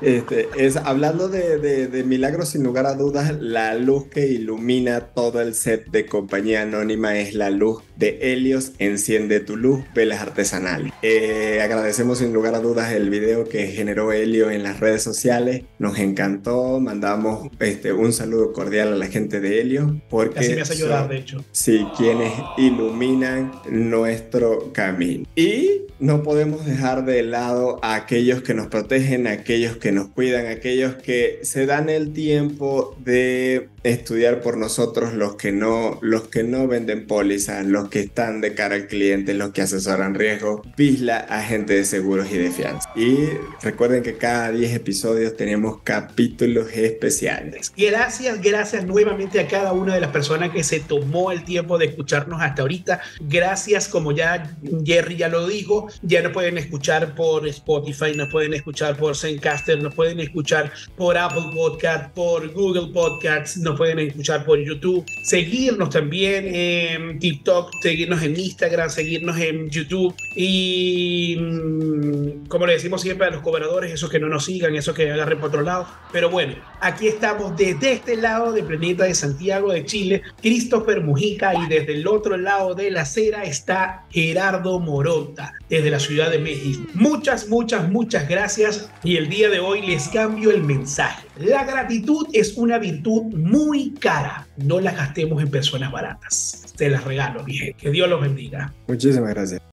Este, 0.03 0.49
es, 0.57 0.77
hablando 0.77 1.29
de, 1.29 2.03
milagros, 2.05 2.51
sin 2.51 2.65
lugar 2.65 2.87
a 2.87 2.95
dudas, 2.95 3.35
la 3.41 3.75
luz 3.75 4.07
que 4.09 4.27
ilumina 4.27 5.01
todo 5.01 5.41
el 5.41 5.55
set 5.55 5.91
de 5.91 6.07
Compañía 6.07 6.63
Anónima 6.63 7.19
es 7.19 7.35
la 7.35 7.51
luz 7.51 7.83
de 7.97 8.19
Helios, 8.21 8.73
Enciende 8.79 9.41
tu 9.41 9.57
luz, 9.57 9.81
velas 9.95 10.21
artesanales. 10.21 10.93
Eh, 11.03 11.61
agradecemos 11.63 12.19
sin 12.19 12.33
lugar 12.33 12.55
a 12.55 12.61
dudas 12.61 12.93
el 12.93 13.11
video 13.11 13.49
que 13.49 13.69
generó 13.69 14.13
Helio 14.13 14.51
en 14.51 14.63
las 14.63 14.81
redes 14.81 15.03
sociales. 15.03 15.63
Nos 15.79 15.99
encantó, 15.99 16.81
mandamos 16.81 17.49
este, 17.61 17.93
un 17.93 18.13
saludo 18.13 18.53
cordial 18.53 18.93
a 18.93 18.97
la 18.97 19.07
gente 19.07 19.41
de 19.41 19.61
Helio. 19.61 20.01
Porque 20.11 20.35
Casi 20.35 20.55
me 20.55 20.61
hace 20.63 20.77
llorar, 20.77 21.09
de 21.09 21.19
hecho. 21.19 21.45
Sí, 21.53 21.87
quienes 21.97 22.33
iluminan 22.59 23.53
nuestro 23.71 24.73
camino. 24.73 25.27
Y 25.37 25.83
no 26.01 26.25
podemos 26.25 26.67
dejar 26.67 27.05
de 27.05 27.23
lado 27.23 27.79
a 27.83 27.95
aquellos 27.95 28.43
que 28.43 28.55
nos 28.55 28.67
protegen, 28.67 29.29
a 29.29 29.33
aquellos 29.33 29.77
que 29.77 29.92
nos 29.93 30.09
cuidan, 30.09 30.47
aquellos 30.47 30.97
que 30.97 31.41
se 31.43 31.67
dan 31.67 31.89
el 31.89 32.13
tiempo 32.13 32.97
de 32.99 33.69
estudiar 33.85 34.41
por 34.41 34.57
nosotros, 34.57 35.15
los 35.15 35.37
que 35.37 35.53
no, 35.53 35.99
los 36.03 36.29
que 36.29 36.43
no 36.43 36.67
venden 36.69 37.07
pólizas, 37.07 37.65
los 37.67 37.89
que 37.89 38.01
están 38.01 38.41
de 38.41 38.55
cara 38.55 38.77
al 38.77 38.87
cliente, 38.87 39.35
los 39.35 39.51
que 39.51 39.63
asesoran 39.63 40.15
riesgo, 40.15 40.63
Visla, 40.77 41.19
agente 41.19 41.75
de 41.75 41.85
seguros 41.85 42.31
y 42.31 42.39
de 42.39 42.51
fianza. 42.51 42.91
Y 42.95 43.29
recuerden 43.63 44.03
que 44.03 44.17
cada 44.17 44.53
10 44.53 44.75
episodios 44.75 45.37
tenemos 45.37 45.81
capítulos 45.83 46.69
especiales. 46.73 47.73
Gracias, 47.77 48.41
gracias 48.41 48.85
nuevamente 48.85 49.41
a 49.41 49.49
cada 49.49 49.73
una 49.73 49.95
de 49.95 50.01
las 50.01 50.11
personas 50.11 50.51
que 50.51 50.65
se 50.65 50.81
tomó 50.81 51.33
el 51.33 51.45
tiempo 51.45 51.79
de 51.79 51.87
escucharnos 51.87 52.41
hasta 52.41 52.63
ahorita. 52.63 53.01
Gracias, 53.21 53.89
como 53.89 54.13
ya 54.13 54.57
Jerry 54.85 55.17
ya 55.17 55.29
lo 55.29 55.47
dijo, 55.47 55.89
ya 56.03 56.23
nos 56.23 56.33
pueden 56.33 56.59
escuchar 56.59 57.15
por 57.15 57.47
Spotify, 57.49 58.13
nos 58.15 58.31
pueden 58.31 58.55
escuchar 58.55 58.97
por 58.97 59.17
Zencaster, 59.17 59.83
nos 59.83 59.95
pueden 59.95 60.21
escuchar 60.21 60.73
por 60.97 61.17
Apple 61.17 61.51
Podcast, 61.55 62.13
por 62.15 62.53
Google 62.53 62.93
Podcasts, 62.93 63.57
nos 63.59 63.72
pueden 63.77 63.99
escuchar 63.99 64.45
por 64.45 64.59
YouTube, 64.59 65.05
seguirnos 65.23 65.91
también 65.91 66.55
en 66.55 67.19
TikTok, 67.19 67.71
seguirnos 67.83 68.23
en 68.23 68.39
Instagram, 68.39 68.91
seguirnos 68.91 69.39
en 69.39 69.71
YouTube 69.71 70.15
y 70.35 71.37
mm, 71.39 72.47
como 72.49 72.67
le 72.67 72.75
decimos 72.75 73.03
siempre 73.03 73.27
a 73.27 73.31
los 73.31 73.43
cobradores, 73.43 73.93
esos 73.93 74.11
que 74.11 74.19
no 74.19 74.29
nos 74.29 74.45
sigan, 74.45 74.75
esos 74.75 74.95
que 74.95 75.11
agarren 75.11 75.39
por 75.39 75.49
otro 75.49 75.63
lado. 75.63 75.87
Pero 76.13 76.31
bueno, 76.31 76.55
aquí 76.81 77.09
estamos 77.09 77.57
desde 77.57 77.93
este 77.93 78.17
lado 78.17 78.53
del 78.53 78.65
planeta 78.65 79.05
de 79.05 79.15
Santiago 79.15 79.73
de 79.73 79.85
Chile, 79.85 80.23
Christopher 80.41 81.01
Mujica 81.01 81.55
y 81.55 81.69
desde 81.69 81.95
el 81.95 82.07
otro 82.07 82.37
lado 82.37 82.75
de 82.75 82.91
la 82.91 83.03
acera 83.03 83.45
está 83.45 84.05
Gerardo 84.11 84.79
Moronta, 84.81 85.53
desde 85.69 85.91
la 85.91 86.01
Ciudad 86.01 86.31
de 86.31 86.39
México. 86.39 86.83
Muchas, 86.95 87.49
muchas, 87.49 87.89
muchas 87.91 88.29
gracias 88.29 88.91
y 89.03 89.17
el 89.17 89.29
día 89.29 89.49
de 89.49 89.61
hoy 89.61 89.83
les 89.83 90.09
cambio 90.09 90.51
el 90.51 90.63
mensaje. 90.63 91.27
La 91.39 91.65
gratitud 91.65 92.27
es 92.33 92.57
una 92.57 92.79
virtud 92.79 93.23
muy 93.35 93.93
cara. 93.95 94.47
No 94.59 94.81
la 94.81 94.93
gastemos 94.93 95.43
en 95.43 95.51
personas 95.51 95.91
baratas. 95.91 96.73
Te 96.77 96.91
las 96.91 97.05
regalo, 97.05 97.45
bien. 97.45 97.75
Que 97.75 97.91
Dios 97.91 98.09
los 98.09 98.21
bendiga. 98.21 98.73
Muchísimas 98.87 99.31
gracias. 99.31 99.72